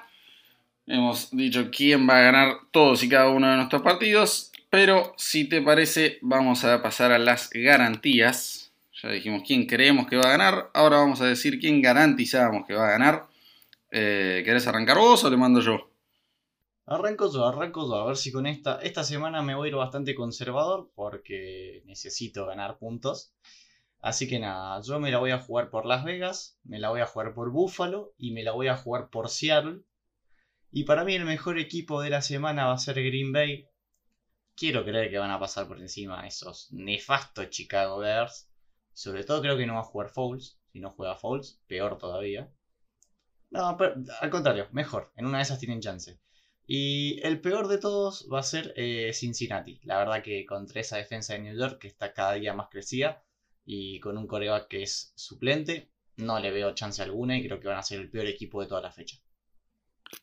[0.88, 4.52] Hemos dicho quién va a ganar todos y cada uno de nuestros partidos.
[4.70, 8.74] Pero si te parece, vamos a pasar a las garantías.
[9.02, 10.70] Ya dijimos quién creemos que va a ganar.
[10.74, 13.26] Ahora vamos a decir quién garantizamos que va a ganar.
[13.98, 15.90] Eh, ¿Querés arrancar vos o le mando yo?
[16.86, 17.96] Arranco yo, arranco yo.
[17.96, 18.82] A ver si con esta.
[18.82, 23.34] Esta semana me voy a ir bastante conservador porque necesito ganar puntos.
[24.02, 27.00] Así que nada, yo me la voy a jugar por Las Vegas, me la voy
[27.00, 29.84] a jugar por Buffalo y me la voy a jugar por Seattle.
[30.72, 33.70] Y para mí el mejor equipo de la semana va a ser Green Bay.
[34.58, 38.50] Quiero creer que van a pasar por encima a esos nefastos Chicago Bears.
[38.92, 40.60] Sobre todo creo que no va a jugar Fouls.
[40.74, 42.52] Si no juega Fouls, peor todavía.
[43.52, 45.12] No, pero, al contrario, mejor.
[45.16, 46.20] En una de esas tienen chance.
[46.68, 49.80] Y el peor de todos va a ser eh, Cincinnati.
[49.84, 53.24] La verdad que contra esa defensa de New York que está cada día más crecida
[53.66, 57.68] y con un coreback que es suplente, no le veo chance alguna y creo que
[57.68, 59.18] van a ser el peor equipo de toda la fecha.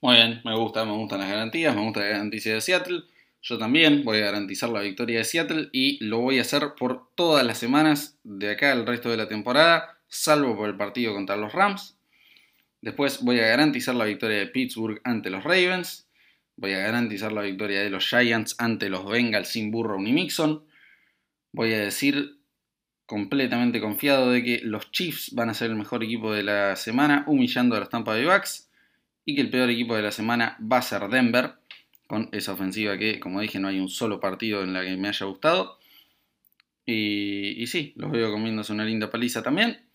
[0.00, 3.02] Muy bien, me gusta, me gustan las garantías, me gusta la garantía de Seattle.
[3.40, 7.12] Yo también voy a garantizar la victoria de Seattle y lo voy a hacer por
[7.14, 11.36] todas las semanas de acá el resto de la temporada, salvo por el partido contra
[11.36, 11.98] los Rams.
[12.82, 16.08] Después voy a garantizar la victoria de Pittsburgh ante los Ravens.
[16.56, 20.64] Voy a garantizar la victoria de los Giants ante los Bengals sin Burrow ni Mixon.
[21.52, 22.38] Voy a decir
[23.06, 27.24] completamente confiado de que los Chiefs van a ser el mejor equipo de la semana,
[27.28, 28.68] humillando a los Tampa Bay Bucks,
[29.24, 31.54] y que el peor equipo de la semana va a ser Denver,
[32.08, 35.08] con esa ofensiva que, como dije, no hay un solo partido en la que me
[35.08, 35.78] haya gustado.
[36.84, 39.91] Y, y sí, los veo comiéndose una linda paliza también.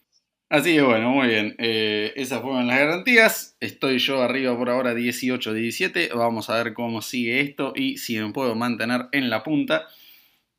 [0.49, 1.55] Así que bueno, muy bien.
[1.57, 3.57] Eh, esas fueron las garantías.
[3.59, 6.13] Estoy yo arriba por ahora 18-17.
[6.15, 9.87] Vamos a ver cómo sigue esto y si me puedo mantener en la punta.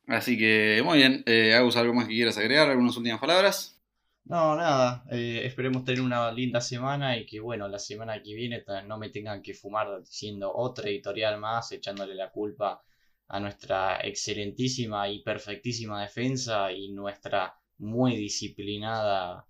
[0.07, 2.69] Así que muy bien, eh, ¿algo más que quieras agregar?
[2.69, 3.79] ¿Algunas últimas palabras?
[4.25, 8.63] No, nada, eh, esperemos tener una linda semana y que bueno, la semana que viene
[8.85, 12.83] no me tengan que fumar siendo otra editorial más, echándole la culpa
[13.27, 19.48] a nuestra excelentísima y perfectísima defensa y nuestra muy disciplinada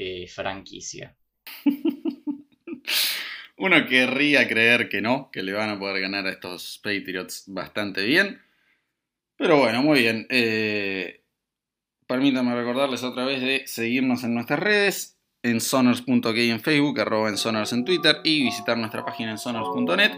[0.00, 1.16] eh, franquicia.
[3.56, 8.04] Uno querría creer que no, que le van a poder ganar a estos Patriots bastante
[8.04, 8.40] bien.
[9.36, 10.28] Pero bueno, muy bien.
[10.30, 11.24] Eh,
[12.06, 17.36] permítanme recordarles otra vez de seguirnos en nuestras redes, en sonors.k en Facebook, arroba en
[17.36, 20.12] sonors en Twitter y visitar nuestra página en sonors.net.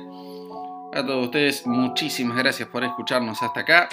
[0.92, 3.88] A todos ustedes, muchísimas gracias por escucharnos hasta acá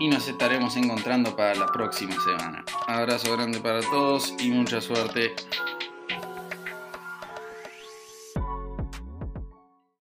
[0.00, 2.64] y nos estaremos encontrando para la próxima semana.
[2.88, 5.36] Abrazo grande para todos y mucha suerte.